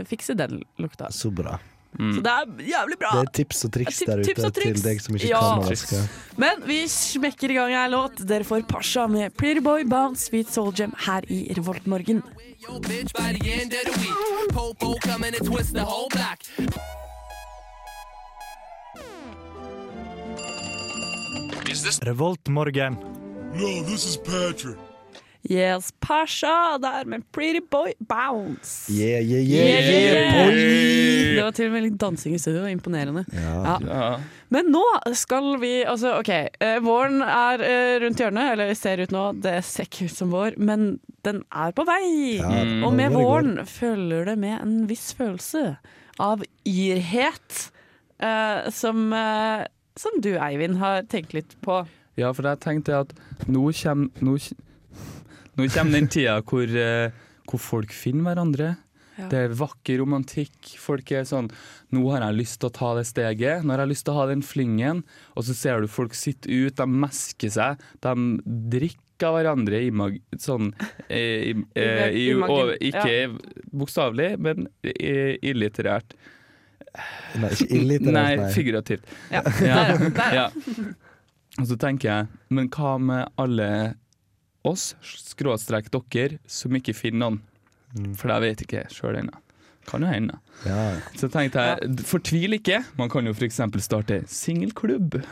fikse 0.09 0.35
den 0.35 0.63
lukta. 0.83 1.11
Så 1.15 1.31
bra. 1.31 1.59
Så 1.97 2.23
det 2.23 2.33
er 2.33 2.47
jævlig 2.69 2.99
bra. 2.99 3.11
Det 3.17 3.29
er 3.29 3.33
tips 3.33 3.65
og 3.65 3.73
triks 3.73 3.99
der 4.07 4.21
ute 4.21 4.35
triks. 4.35 4.83
til 4.83 4.83
deg 4.83 5.01
som 5.01 5.15
ikke 5.17 5.29
Ja. 5.29 5.41
kan 5.41 5.65
norsk. 5.65 5.95
Men 6.37 6.63
vi 6.67 6.87
smekker 6.89 7.51
i 7.51 7.55
gang 7.55 7.73
ei 7.73 7.89
låt. 7.91 8.27
Dere 8.27 8.45
får 8.45 8.67
Pasha 8.69 9.07
med 9.07 9.35
Pretty 9.37 9.61
Boy 9.61 9.85
Bounce 9.85 10.29
Sweet 10.29 10.53
Soul 10.53 10.73
Gem 10.73 10.93
her 11.07 11.23
i 11.29 11.53
Revoltmorgen. 11.57 12.23
Yo, 12.61 12.79
No, 23.55 23.83
this 23.83 24.05
is 24.05 24.17
end 24.17 24.88
Yes, 25.49 25.93
Pasha 26.03 26.77
der 26.83 27.05
med 27.07 27.23
Pretty 27.33 27.61
Boy 27.71 27.93
Bounce. 28.01 28.91
Yeah, 28.93 29.23
yeah, 29.23 29.45
yeah, 29.47 29.89
Yeah, 29.89 30.33
boy! 30.35 31.35
Det 31.39 31.45
var 31.47 31.55
til 31.57 31.69
og 31.71 31.73
med 31.77 31.85
litt 31.87 31.99
dansing 32.03 32.35
i 32.35 32.41
studio. 32.43 32.65
Imponerende. 32.69 33.23
Ja. 33.33 33.77
Ja. 33.87 34.09
Men 34.53 34.73
nå 34.75 34.83
skal 35.17 35.55
vi 35.63 35.85
Altså, 35.89 36.17
OK. 36.19 36.29
Eh, 36.59 36.81
våren 36.85 37.23
er 37.23 37.63
eh, 37.65 37.95
rundt 38.03 38.19
hjørnet, 38.21 38.53
eller 38.57 38.75
ser 38.77 39.05
ut 39.05 39.15
nå. 39.15 39.23
Det 39.41 39.55
ser 39.65 39.87
ikke 39.87 40.09
ut 40.11 40.17
som 40.19 40.35
vår, 40.35 40.59
men 40.59 40.99
den 41.25 41.45
er 41.55 41.73
på 41.77 41.87
vei. 41.89 42.03
Ja, 42.43 42.51
Mm. 42.59 42.83
Og 42.85 42.93
med 42.99 43.13
våren 43.15 43.55
følger 43.67 44.25
det 44.27 44.37
med 44.43 44.59
en 44.61 44.87
viss 44.91 45.13
følelse 45.17 45.77
av 46.21 46.43
yrhet, 46.67 47.71
eh, 48.21 48.69
som, 48.75 49.13
eh, 49.13 49.65
som 49.97 50.19
du, 50.21 50.35
Eivind, 50.37 50.77
har 50.83 51.03
tenkt 51.11 51.33
litt 51.37 51.55
på. 51.63 51.85
Ja, 52.19 52.33
for 52.35 52.43
jeg 52.51 52.59
tenkte 52.65 52.99
at 53.05 53.13
nå 53.47 53.71
kommer, 53.79 54.11
nå, 55.59 55.67
kommer 55.75 55.99
den 55.99 56.09
tida 56.13 56.39
hvor, 56.47 56.65
eh, 56.71 57.11
hvor 57.51 57.61
folk 57.61 57.93
finner 57.95 58.31
hverandre. 58.31 58.77
Ja. 59.19 59.27
Det 59.33 59.39
er 59.49 59.55
vakker 59.59 59.99
romantikk. 59.99 60.77
Folk 60.79 61.11
er 61.11 61.25
sånn 61.27 61.49
Nå 61.91 62.05
har 62.13 62.23
jeg 62.29 62.37
lyst 62.39 62.61
til 62.63 62.69
å 62.69 62.75
ta 62.77 62.93
det 62.95 63.03
steget. 63.09 63.65
Nå 63.67 63.73
har 63.75 63.81
jeg 63.83 63.91
lyst 63.91 64.05
til 64.07 64.15
å 64.15 64.21
ha 64.21 64.27
den 64.31 64.45
flingen. 64.47 65.01
Og 65.35 65.43
så 65.49 65.57
ser 65.59 65.81
du 65.83 65.89
folk 65.91 66.15
sitte 66.15 66.47
ut, 66.53 66.77
de 66.79 66.87
mesker 66.87 67.51
seg. 67.51 67.83
De 68.05 68.15
drikker 68.71 69.27
av 69.27 69.35
hverandre 69.41 69.81
i 69.83 69.91
mag... 69.91 70.21
Sånn 70.39 70.69
eh, 71.11 71.51
i, 71.51 71.55
eh, 71.75 72.05
i, 72.15 72.29
I 72.29 72.35
og, 72.39 72.77
Ikke 72.79 73.17
bokstavelig, 73.75 74.37
men 74.39 74.69
i- 74.87 75.39
illitterært. 75.51 76.15
Nei, 77.39 77.51
ikke 77.57 77.67
illitterært, 77.75 78.15
Nei, 78.15 78.37
nei. 78.45 78.53
figurativt. 78.55 79.11
Ja, 79.35 79.43
Ja. 79.65 79.81
der, 79.99 80.11
der. 80.15 80.35
ja. 80.35 80.47
Ja. 80.55 80.87
Og 81.59 81.67
så 81.73 81.77
tenker 81.83 82.09
jeg, 82.13 82.29
men 82.55 82.69
hva 82.71 82.95
med 83.03 83.33
alle 83.43 83.71
oss, 84.69 84.93
skråstrek 85.03 85.91
dere, 85.95 86.39
som 86.47 86.77
ikke 86.79 86.95
finner 86.97 87.25
noen? 87.25 87.43
Mm. 87.97 88.15
For 88.19 88.33
jeg 88.33 88.45
vet 88.45 88.65
ikke 88.67 88.87
sjøl 88.93 89.21
ennå. 89.23 89.37
Kan 89.89 90.05
jo 90.05 90.11
hende. 90.13 90.37
Ja. 90.69 90.99
Så 91.17 91.31
tenkte 91.33 91.65
jeg, 91.65 91.93
fortvil 92.09 92.59
ikke. 92.59 92.83
Man 93.01 93.09
kan 93.13 93.25
jo 93.25 93.33
f.eks. 93.33 93.63
starte 93.85 94.21
singelklubb. 94.29 95.23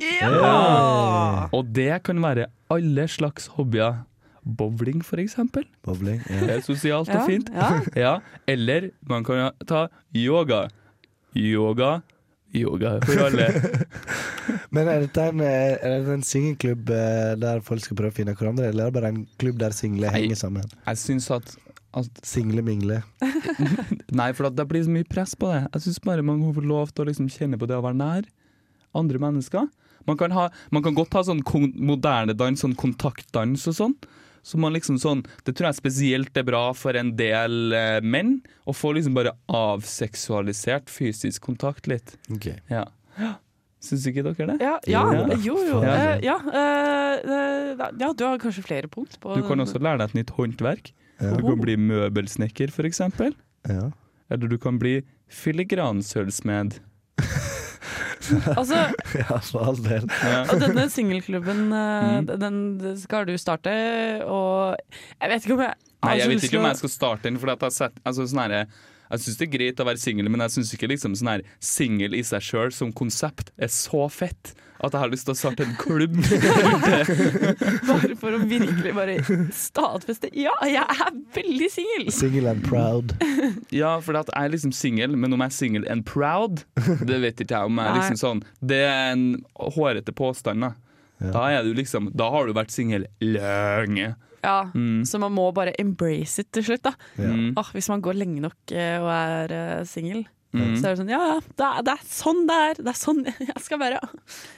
Ja! 0.00 1.48
Og 1.52 1.72
det 1.76 2.02
kan 2.08 2.20
være 2.24 2.48
alle 2.72 3.06
slags 3.08 3.50
hobbyer. 3.56 4.02
Bowling, 4.46 5.02
eksempel. 5.18 5.64
Bowling. 5.82 6.20
Ja. 6.30 6.40
Det 6.46 6.54
er 6.54 6.60
sosialt 6.62 7.08
og 7.10 7.26
fint. 7.26 7.48
ja. 7.52 7.80
Ja. 7.96 8.12
Eller 8.46 8.90
man 9.02 9.24
kan 9.24 9.50
ta 9.66 9.88
yoga. 10.14 10.68
Yoga, 11.34 12.00
yoga 12.60 12.96
for 13.04 13.26
alle. 13.26 13.46
Men 14.74 14.90
er 14.92 15.04
dette 15.06 15.28
en, 15.30 15.42
er 15.44 15.76
dette 15.82 16.16
en 16.16 16.26
singelklubb 16.26 16.90
eh, 16.94 17.34
der 17.42 17.62
folk 17.66 17.84
skal 17.84 17.98
prøve 17.98 18.14
å 18.14 18.16
finne 18.16 18.34
hverandre, 18.36 18.70
eller 18.70 18.86
er 18.86 18.90
det 18.92 18.98
bare 18.98 19.12
en 19.14 19.22
klubb 19.40 19.60
der 19.62 19.76
single 19.76 20.10
Nei. 20.10 20.20
henger 20.20 20.40
sammen? 20.42 20.68
Jeg 20.86 21.02
synes 21.02 21.30
at, 21.36 21.56
at 21.96 22.22
Single-mingle. 22.26 23.02
Nei, 24.20 24.30
for 24.36 24.50
det 24.50 24.68
blir 24.70 24.84
så 24.86 24.92
mye 24.92 25.08
press 25.08 25.36
på 25.38 25.50
det. 25.52 25.64
Jeg 25.76 25.86
syns 25.86 26.02
bare 26.04 26.26
man 26.26 26.42
må 26.42 26.52
få 26.56 26.64
lov 26.64 26.92
til 26.92 27.06
å 27.06 27.10
liksom 27.10 27.30
kjenne 27.32 27.60
på 27.60 27.68
det 27.70 27.78
å 27.78 27.84
være 27.84 28.00
nær 28.00 28.28
andre 28.96 29.20
mennesker. 29.20 29.66
Man 30.06 30.18
kan, 30.20 30.30
ha, 30.36 30.48
man 30.70 30.84
kan 30.84 30.94
godt 30.94 31.16
ha 31.18 31.24
sånn 31.26 31.42
moderne 31.82 32.36
dans, 32.38 32.60
sånn 32.62 32.76
kontaktdans 32.78 33.66
og 33.72 33.74
sånn. 33.80 33.96
Så 34.46 34.58
man 34.62 34.76
liksom 34.76 34.94
sånn, 35.02 35.24
Det 35.42 35.56
tror 35.58 35.72
jeg 35.72 35.78
spesielt 35.80 36.36
er 36.38 36.44
bra 36.46 36.68
for 36.78 36.94
en 36.94 37.16
del 37.18 37.72
eh, 37.74 37.98
menn. 38.00 38.36
Å 38.66 38.74
få 38.76 38.92
liksom 38.94 39.16
bare 39.16 39.32
avseksualisert 39.50 40.86
fysisk 40.92 41.42
kontakt 41.48 41.88
litt. 41.90 42.14
Ja. 42.70 42.84
Syns 43.82 44.06
ikke 44.08 44.22
dere 44.26 44.46
det? 44.52 44.56
Ja, 44.62 44.76
ja, 44.86 45.02
Ja. 45.14 45.26
jo, 45.42 45.56
jo. 45.66 45.80
Ja. 45.82 45.94
eh, 45.94 46.20
Ja, 46.24 46.36
eh, 46.38 47.18
eh, 47.26 47.90
ja, 48.00 48.12
du 48.12 48.24
har 48.24 48.38
kanskje 48.38 48.62
flere 48.64 48.88
punkt 48.88 49.18
på 49.20 49.34
Du 49.36 49.42
kan 49.46 49.58
også 49.62 49.78
lære 49.82 49.98
deg 49.98 50.08
et 50.14 50.18
nytt 50.20 50.32
håndverk. 50.38 50.92
Ja. 51.20 51.34
Du 51.36 51.42
kan 51.42 51.60
bli 51.60 51.76
møbelsnekker, 51.76 52.68
f.eks. 52.70 53.00
Ja. 53.68 53.90
Eller 54.30 54.48
du 54.48 54.58
kan 54.58 54.78
bli 54.78 55.02
filigransølvsmed. 55.30 56.78
Altså, 58.58 58.82
ja, 59.22 59.38
for 59.50 59.66
all 59.70 59.78
del. 59.84 60.06
Og 60.50 60.60
denne 60.62 60.86
singelklubben, 60.92 61.64
eh, 61.72 62.20
Mm. 62.20 62.28
den 62.40 62.96
skal 63.00 63.26
du 63.28 63.34
starte, 63.40 63.72
og 64.24 64.76
jeg 65.20 65.30
vet 65.32 65.44
ikke 65.46 65.56
om 65.58 65.64
jeg 65.66 65.72
har 65.74 66.10
Nei, 66.10 66.18
jeg 66.20 66.28
vet 66.30 66.44
ikke 66.46 66.58
om 66.60 66.68
jeg 66.68 66.76
skal 66.84 66.92
starte 66.92 67.22
den. 67.26 67.38
For 67.42 67.50
at 67.50 67.58
jeg, 67.58 67.66
har 67.72 67.74
sett, 67.74 67.96
altså, 68.06 68.26
sånn 68.30 68.42
herre- 68.44 68.66
jeg 69.10 69.24
syns 69.24 69.40
det 69.40 69.48
er 69.48 69.54
greit 69.56 69.82
å 69.82 69.88
være 69.88 70.02
singel, 70.02 70.30
men 70.32 70.44
jeg 70.46 70.56
syns 70.58 70.74
ikke 70.76 70.90
liksom 70.92 71.16
sånn 71.18 71.34
her 71.36 71.44
singel 71.62 72.16
i 72.16 72.22
seg 72.26 72.44
sjøl 72.44 72.72
som 72.74 72.94
konsept 72.96 73.52
er 73.56 73.72
så 73.72 74.06
fett 74.12 74.54
at 74.84 74.92
jeg 74.92 75.00
har 75.00 75.08
lyst 75.08 75.24
til 75.24 75.32
å 75.32 75.38
starte 75.38 75.64
en 75.64 75.76
klubb. 75.80 76.16
Bare 77.88 78.16
for 78.20 78.36
å 78.36 78.40
virkelig 78.44 78.92
bare 78.96 79.14
stadfeste 79.56 80.30
Ja, 80.36 80.52
jeg 80.68 80.82
er 80.82 81.14
veldig 81.36 81.68
singel! 81.72 82.10
Single 82.12 82.52
and 82.52 82.64
proud. 82.66 83.14
ja, 83.74 83.94
for 84.04 84.18
at 84.20 84.28
jeg 84.32 84.36
er 84.36 84.52
liksom 84.52 84.74
singel, 84.76 85.16
men 85.16 85.32
om 85.32 85.44
jeg 85.44 85.52
er 85.52 85.56
singel 85.56 85.88
and 85.92 86.04
proud, 86.08 86.64
det 87.08 87.22
vet 87.24 87.40
ikke 87.40 87.56
jeg 87.56 87.72
om 87.72 87.80
jeg 87.80 87.88
er 87.88 87.98
liksom 88.00 88.20
sånn. 88.20 88.44
Det 88.60 88.82
er 88.84 89.14
en 89.14 89.26
hårete 89.78 90.14
påstand, 90.16 90.66
da. 90.66 90.74
Ja. 91.22 91.32
Da, 91.32 91.46
er 91.56 91.64
du 91.64 91.72
liksom, 91.76 92.10
da 92.12 92.28
har 92.34 92.44
du 92.44 92.52
vært 92.56 92.74
singel 92.74 93.06
lenge. 93.24 94.12
Ja, 94.46 94.56
Mm. 94.72 95.02
Så 95.10 95.18
man 95.20 95.34
må 95.34 95.48
bare 95.56 95.74
embrace 95.82 96.38
it 96.44 96.52
til 96.54 96.62
slutt, 96.70 96.82
da. 96.86 96.94
Mm. 97.18 97.52
Åh, 97.58 97.70
hvis 97.74 97.88
man 97.90 98.00
går 98.04 98.14
lenge 98.22 98.40
nok 98.46 98.72
eh, 98.72 98.96
og 99.02 99.10
er 99.10 99.54
uh, 99.80 99.84
singel, 99.84 100.24
Mm. 100.56 100.76
så 100.78 100.86
er 100.86 100.94
det 100.94 100.98
sånn 101.02 101.10
Ja, 101.10 101.18
ja, 101.26 101.40
det 101.58 101.64
er, 101.66 101.82
det 101.84 101.92
er 101.92 102.04
sånn 102.08 102.38
det 102.48 102.54
er. 102.56 102.78
Det 102.86 102.88
er 102.88 102.96
sånn 102.96 103.18
jeg 103.50 103.60
skal 103.60 103.80
være. 103.82 103.98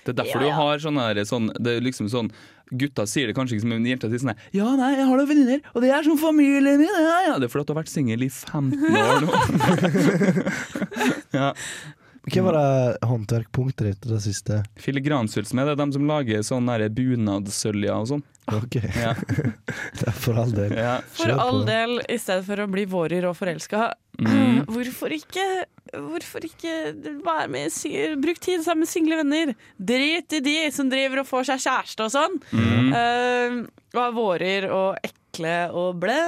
Det 0.05 0.13
er 0.13 0.19
derfor 0.21 0.45
Ja, 0.45 0.47
ja. 0.47 0.53
du 0.53 0.59
har 0.61 0.79
sånn 0.85 1.01
her 1.01 1.19
sånn, 1.27 1.49
Det 1.59 1.73
er 1.75 1.81
liksom 1.83 2.07
sånn 2.13 2.29
Gutta 2.71 3.07
sier 3.09 3.27
det 3.27 3.35
kanskje 3.35 3.57
ikke 3.57 3.65
som 3.65 3.73
en 3.73 3.87
jente 3.89 4.11
sier 4.13 4.21
sånn 4.23 4.31
her, 4.35 4.45
Ja, 4.55 4.69
nei, 4.77 4.93
jeg 5.01 5.07
har 5.09 5.17
noen 5.19 5.31
venninner, 5.31 5.63
og 5.75 5.83
det 5.83 5.91
er 5.97 6.05
som 6.07 6.19
familien 6.21 6.79
min. 6.85 6.87
Ja, 6.93 7.17
ja. 7.33 7.39
Det 7.41 7.49
er 7.49 7.53
fordi 7.55 7.67
du 7.67 7.73
har 7.73 7.81
vært 7.81 7.91
singel 7.91 8.23
i 8.23 8.29
15 8.29 8.77
år 8.93 9.25
nå. 9.25 9.31
ja. 11.41 11.49
Hva 12.35 12.43
var 12.49 12.57
det 12.59 13.09
håndverkpunktet 13.09 13.87
ditt, 13.89 14.09
det 14.11 14.21
siste? 14.25 14.61
Filigransølvsmed 14.83 15.67
det 15.69 15.75
er 15.77 15.81
de 15.83 15.87
som 15.97 16.07
lager 16.11 16.43
sånn 16.47 16.69
her 16.73 16.85
bunadssøljer 16.89 17.95
og 17.95 18.09
sånn. 18.13 18.25
Ok, 18.49 18.79
Ja. 18.97 19.15
det 19.99 20.07
er 20.09 20.17
for 20.17 20.39
all 20.41 20.53
del. 20.57 20.73
Ja. 20.77 20.99
For 21.17 21.33
all 21.35 21.65
del, 21.69 21.99
i 22.09 22.17
stedet 22.21 22.47
for 22.49 22.63
å 22.65 22.69
bli 22.71 22.87
vårer 22.91 23.29
og 23.31 23.37
forelska, 23.39 23.95
Mm. 24.19 24.65
hvorfor 24.75 25.13
ikke 25.15 25.43
Hvorfor 25.95 26.43
ikke 26.45 26.73
være 27.25 27.47
med, 27.49 27.71
bruk 28.21 28.41
tid 28.45 28.61
sammen 28.67 28.83
med 28.83 28.91
single 28.91 29.17
venner? 29.23 29.53
Drit 29.81 30.35
i 30.37 30.41
de 30.45 30.57
som 30.75 30.91
driver 30.91 31.23
og 31.23 31.29
får 31.31 31.47
seg 31.49 31.63
kjæreste 31.65 32.05
og 32.05 32.11
sånn. 32.13 32.35
Mm. 32.53 32.91
Uh, 32.93 33.55
og 33.95 34.03
er 34.03 34.13
vårer 34.19 34.67
og 34.75 34.99
ekle 35.09 35.55
og 35.73 35.97
blæ. 36.03 36.19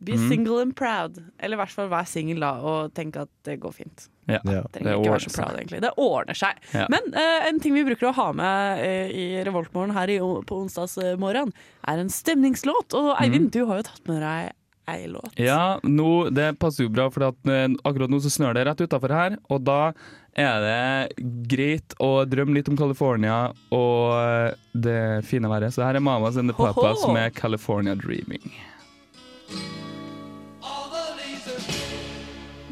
Be 0.00 0.16
Mm. 0.18 0.28
single 0.32 0.58
and 0.64 0.74
proud. 0.74 1.20
Eller 1.38 1.54
i 1.54 1.60
hvert 1.60 1.76
fall 1.76 1.88
vær 1.92 2.08
singel 2.08 2.40
da, 2.42 2.54
og 2.66 2.94
tenk 2.96 3.20
at 3.20 3.30
det 3.46 3.60
går 3.62 3.76
fint. 3.78 4.08
Ja. 4.28 4.38
Ja. 4.44 4.62
Trenger 4.70 4.70
Det 4.72 4.80
ikke 4.80 4.84
være 4.84 5.00
ordner 5.00 5.18
så 5.24 5.30
seg. 5.30 5.40
proud, 5.44 5.58
egentlig. 5.58 5.80
Det 5.82 5.90
ordner 5.96 6.34
seg. 6.38 6.62
Ja. 6.76 6.86
Men 6.92 7.14
eh, 7.14 7.48
en 7.48 7.60
ting 7.60 7.74
vi 7.74 7.84
bruker 7.88 8.10
å 8.10 8.14
ha 8.20 8.28
med 8.36 8.84
eh, 8.84 9.10
i 9.10 9.26
Revoltmorgen 9.48 9.96
her 9.96 10.12
i, 10.12 10.18
på 10.20 10.60
onsdagsmorgen, 10.64 11.52
er 11.88 11.98
en 12.04 12.12
stemningslåt. 12.12 12.94
Og 12.94 13.12
Eivind, 13.20 13.50
du 13.54 13.64
har 13.66 13.80
jo 13.80 13.88
tatt 13.90 14.06
med 14.10 14.22
deg 14.22 14.52
ei 14.90 15.04
låt. 15.06 15.34
Ja, 15.38 15.78
nå, 15.86 16.30
det 16.34 16.52
passer 16.58 16.84
jo 16.86 16.90
bra, 16.90 17.08
for 17.14 17.28
at, 17.30 17.38
eh, 17.46 17.68
akkurat 17.86 18.10
nå 18.10 18.18
så 18.22 18.30
snør 18.32 18.54
det 18.58 18.66
rett 18.66 18.80
utafor 18.82 19.14
her. 19.14 19.36
Og 19.50 19.62
da 19.66 19.92
er 20.38 20.62
det 20.62 21.28
greit 21.50 21.94
å 22.02 22.24
drømme 22.30 22.54
litt 22.54 22.68
om 22.70 22.78
California 22.78 23.50
og 23.74 24.14
eh, 24.14 24.52
det 24.74 25.00
fine 25.26 25.50
været. 25.50 25.74
Så 25.74 25.82
her 25.86 25.98
er 25.98 26.04
Mamas 26.04 26.38
and 26.38 26.50
the 26.50 26.54
Papas 26.54 27.06
med 27.10 27.34
'California 27.34 27.94
Dreaming'. 27.98 28.50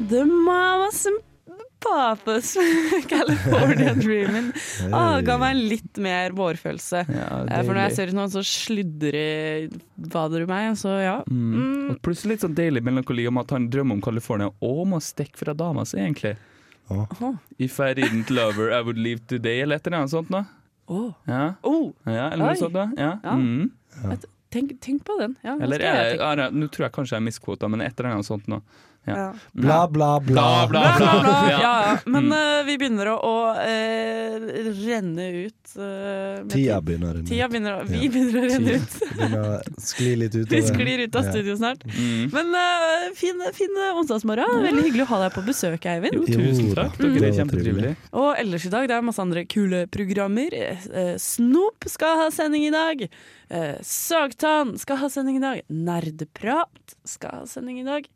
The 0.09 0.23
Mamas 0.25 1.05
and 1.05 1.19
Papas, 1.89 2.53
California 3.11 3.93
Dreamin'. 3.97 4.51
Ah, 4.93 5.19
ga 5.25 5.37
meg 5.41 5.57
litt 5.57 5.97
mer 6.01 6.31
vårfølelse. 6.37 7.01
Ja, 7.09 7.29
Eh, 7.49 7.63
For 7.65 7.73
når 7.73 7.81
jeg 7.87 7.95
ser 7.97 8.11
ut 8.11 8.17
nå, 8.19 8.27
så 8.31 8.43
sludrer 8.45 9.69
vader 9.97 10.45
du 10.45 10.51
meg, 10.51 10.75
så 10.77 10.93
ja. 11.01 11.15
Mm. 11.29 11.49
Mm. 11.55 11.89
Og 11.95 12.01
plutselig 12.05 12.37
litt 12.37 12.45
sånn 12.45 12.55
deilig 12.57 12.83
melankoli 12.85 13.25
om 13.29 13.41
at 13.41 13.51
han 13.55 13.67
drømmer 13.73 13.97
om 13.97 14.03
California 14.05 14.51
og 14.61 14.85
må 14.91 15.01
stikke 15.03 15.37
fra 15.41 15.53
dama 15.57 15.85
si, 15.89 15.97
egentlig. 15.97 16.35
Oh. 16.89 17.05
If 17.61 17.79
I 17.79 17.93
didn't 17.93 18.29
love 18.33 18.55
her, 18.57 18.71
I 18.73 18.81
would 18.81 18.97
leave 18.97 19.25
today, 19.27 19.61
eller 19.61 19.77
et 19.77 19.87
eller 19.87 20.03
annet 20.03 20.13
sånt. 20.13 20.29
Da. 20.33 20.45
Åh. 20.89 21.11
Ja. 21.29 21.43
Oh, 21.63 21.91
Ja, 22.05 22.29
eller 22.31 22.45
noe 22.45 22.55
Oi. 22.55 22.61
sånt. 22.61 22.73
Da. 22.73 22.87
Ja. 22.97 23.11
Ja. 23.23 23.35
Mm. 23.37 23.71
tenk, 24.49 24.79
tenk 24.81 25.03
på 25.05 25.17
den. 25.19 25.35
Ja, 25.45 25.55
nå 25.55 25.69
er 25.77 25.83
er 25.85 26.49
tror 26.73 26.87
jeg 26.87 26.93
kanskje 26.95 27.17
jeg 27.19 27.27
miskvota, 27.27 27.69
men 27.69 27.81
et 27.85 27.99
eller 27.99 28.15
annet 28.17 28.25
sånt 28.29 28.47
nå. 28.49 28.61
Ja. 29.05 29.33
Bla, 29.53 29.87
bla, 29.87 30.19
bla. 30.19 30.67
Bla, 30.67 30.67
bla, 30.69 30.97
Bla, 30.97 31.21
bla. 31.23 31.51
Ja. 31.51 31.97
Men 32.05 32.31
eh, 32.31 32.63
vi 32.67 32.75
begynner 32.77 33.09
å, 33.13 33.15
å 33.25 33.37
eh, 33.63 34.35
renne 34.83 35.29
ut 35.45 35.55
Uh, 35.77 36.47
Tida 36.49 36.79
begynner 36.81 37.11
å 37.11 37.17
renne 37.19 37.27
Tida 37.29 37.45
ut. 37.45 37.51
begynner 37.53 37.75
å, 37.77 37.81
Vi 37.85 37.99
Ja. 37.99 38.09
begynner 38.09 38.37
å 38.39 38.45
renne 38.49 38.71
Tida 38.71 38.77
ut. 38.81 38.95
begynner 39.19 39.43
å 39.43 39.81
skli 39.85 40.15
litt 40.17 40.33
ut. 40.35 40.49
Vi 40.49 40.61
sklir 40.65 41.03
ut 41.03 41.17
av 41.19 41.27
studio 41.27 41.55
snart. 41.59 41.83
Mm. 41.85 42.31
Men 42.33 42.49
uh, 42.57 43.03
fin, 43.13 43.43
fin 43.53 43.77
onsdagsmorgen. 43.91 44.63
Veldig 44.65 44.85
hyggelig 44.87 45.05
å 45.05 45.09
ha 45.11 45.19
deg 45.27 45.35
på 45.37 45.43
besøk, 45.45 45.85
Eivind. 45.91 46.17
Jo, 46.17 46.25
tusen 46.25 46.71
takk. 46.73 46.97
Dere 46.97 47.11
Det 47.13 47.21
er 47.21 47.27
var 47.27 47.37
kjempetrivelige. 47.43 47.93
Og 48.23 48.31
ellers 48.41 48.65
i 48.65 48.73
dag, 48.73 48.89
det 48.89 48.97
er 48.97 49.05
masse 49.11 49.21
andre 49.21 49.45
kule 49.45 49.83
programmer. 49.93 50.57
Snop 51.21 51.85
skal 51.93 52.23
ha 52.23 52.27
sending 52.33 52.65
i 52.65 52.73
dag. 52.73 53.05
Sagtann 53.85 54.73
skal 54.81 55.03
ha 55.03 55.11
sending 55.13 55.37
i 55.37 55.45
dag. 55.45 55.61
Nerdeprat 55.69 56.97
skal 57.05 57.43
ha 57.43 57.45
sending 57.49 57.77
i 57.83 57.87
dag. 57.87 58.09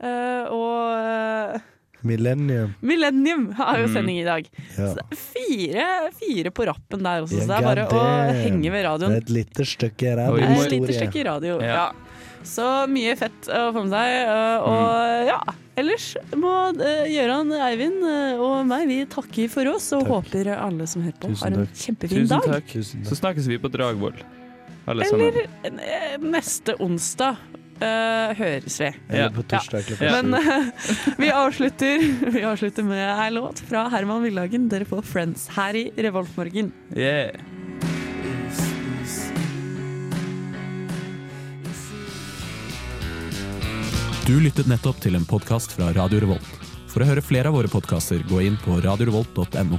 Eh, 0.00 0.44
og 0.54 1.54
eh, 1.54 1.60
Millennium. 2.06 2.74
Millennium 2.80 3.48
har 3.58 3.78
jo 3.80 3.86
Mm. 3.88 3.94
sending 3.94 4.18
i 4.20 4.24
dag. 4.24 4.48
Ja. 4.78 4.92
Fire, 5.18 5.86
fire 6.14 6.50
på 6.54 6.66
rappen 6.68 7.02
der 7.02 7.24
også, 7.24 7.40
så 7.42 7.48
det 7.48 7.56
er 7.58 7.66
bare 7.66 7.86
å 7.90 8.02
henge 8.38 8.70
ved 8.70 8.72
Det 8.72 8.84
er 8.84 8.88
radioen. 8.92 9.16
et 9.16 9.28
lite 9.34 9.64
stykke 9.66 10.12
må- 10.54 10.62
et 10.64 10.70
lite 10.70 10.94
stykke 10.94 11.24
radio. 11.26 11.58
Ja. 11.60 11.66
Ja. 11.74 11.92
Så 12.44 12.86
mye 12.88 13.16
fett 13.18 13.48
å 13.50 13.72
få 13.74 13.82
med 13.82 13.90
seg. 13.90 14.08
eh, 14.28 14.58
Og 14.62 15.26
ja, 15.26 15.40
ellers 15.76 16.16
må 16.38 16.72
Gøran, 16.78 17.50
Eivind 17.66 18.38
og 18.38 18.64
meg 18.66 18.86
vi 18.86 19.04
takker 19.04 19.50
for 19.50 19.66
oss, 19.74 19.92
og 19.92 20.06
Takk. 20.06 20.30
håper 20.30 20.56
alle 20.56 20.86
som 20.86 21.02
hører 21.02 21.18
på, 21.18 21.28
Tusen 21.34 21.42
har 21.52 21.58
en 21.58 21.66
takk. 21.66 21.74
kjempefin 21.74 22.08
Tusen 22.22 22.28
dag. 22.28 22.42
takk. 22.44 22.66
Tusen 22.68 23.04
Så 23.04 23.16
snakkes 23.18 23.46
vi 23.48 23.58
på 23.58 23.68
Dragvoll, 23.72 24.14
sammen. 25.04 25.48
Eller 25.64 26.18
neste 26.22 26.78
onsdag 26.78 27.36
eh, 27.80 28.34
høres 28.38 28.78
vi. 28.80 28.90
Eller 29.08 29.22
Ja. 29.24 29.28
på 29.34 29.44
torsdag 29.50 29.86
klokka 29.88 30.04
Ja. 30.08 30.22
Men 30.22 30.34
eh, 30.34 30.70
vi, 31.22 31.30
avslutter, 31.30 32.04
vi 32.36 32.42
avslutter 32.48 32.82
med 32.86 33.04
ei 33.18 33.30
låt 33.34 33.60
fra 33.68 33.88
Herman 33.92 34.22
Villagen. 34.26 34.68
Dere 34.72 34.84
får 34.88 35.02
Friends 35.02 35.48
her 35.56 35.74
i 35.78 35.86
Revoltmorgen. 35.96 36.72
Yeah. 36.96 37.36
Du 44.26 44.36
lyttet 44.44 44.68
nettopp 44.68 44.98
til 45.00 45.16
en 45.16 45.24
podkast 45.28 45.72
fra 45.76 45.88
Radio 45.96 46.20
Revolt. 46.26 46.48
For 46.88 47.04
å 47.04 47.08
høre 47.08 47.22
flere 47.24 47.48
av 47.50 47.56
våre 47.56 47.70
podkaster, 47.72 48.20
gå 48.28 48.42
inn 48.44 48.58
på 48.60 48.76
radiorevolt.no. 48.84 49.78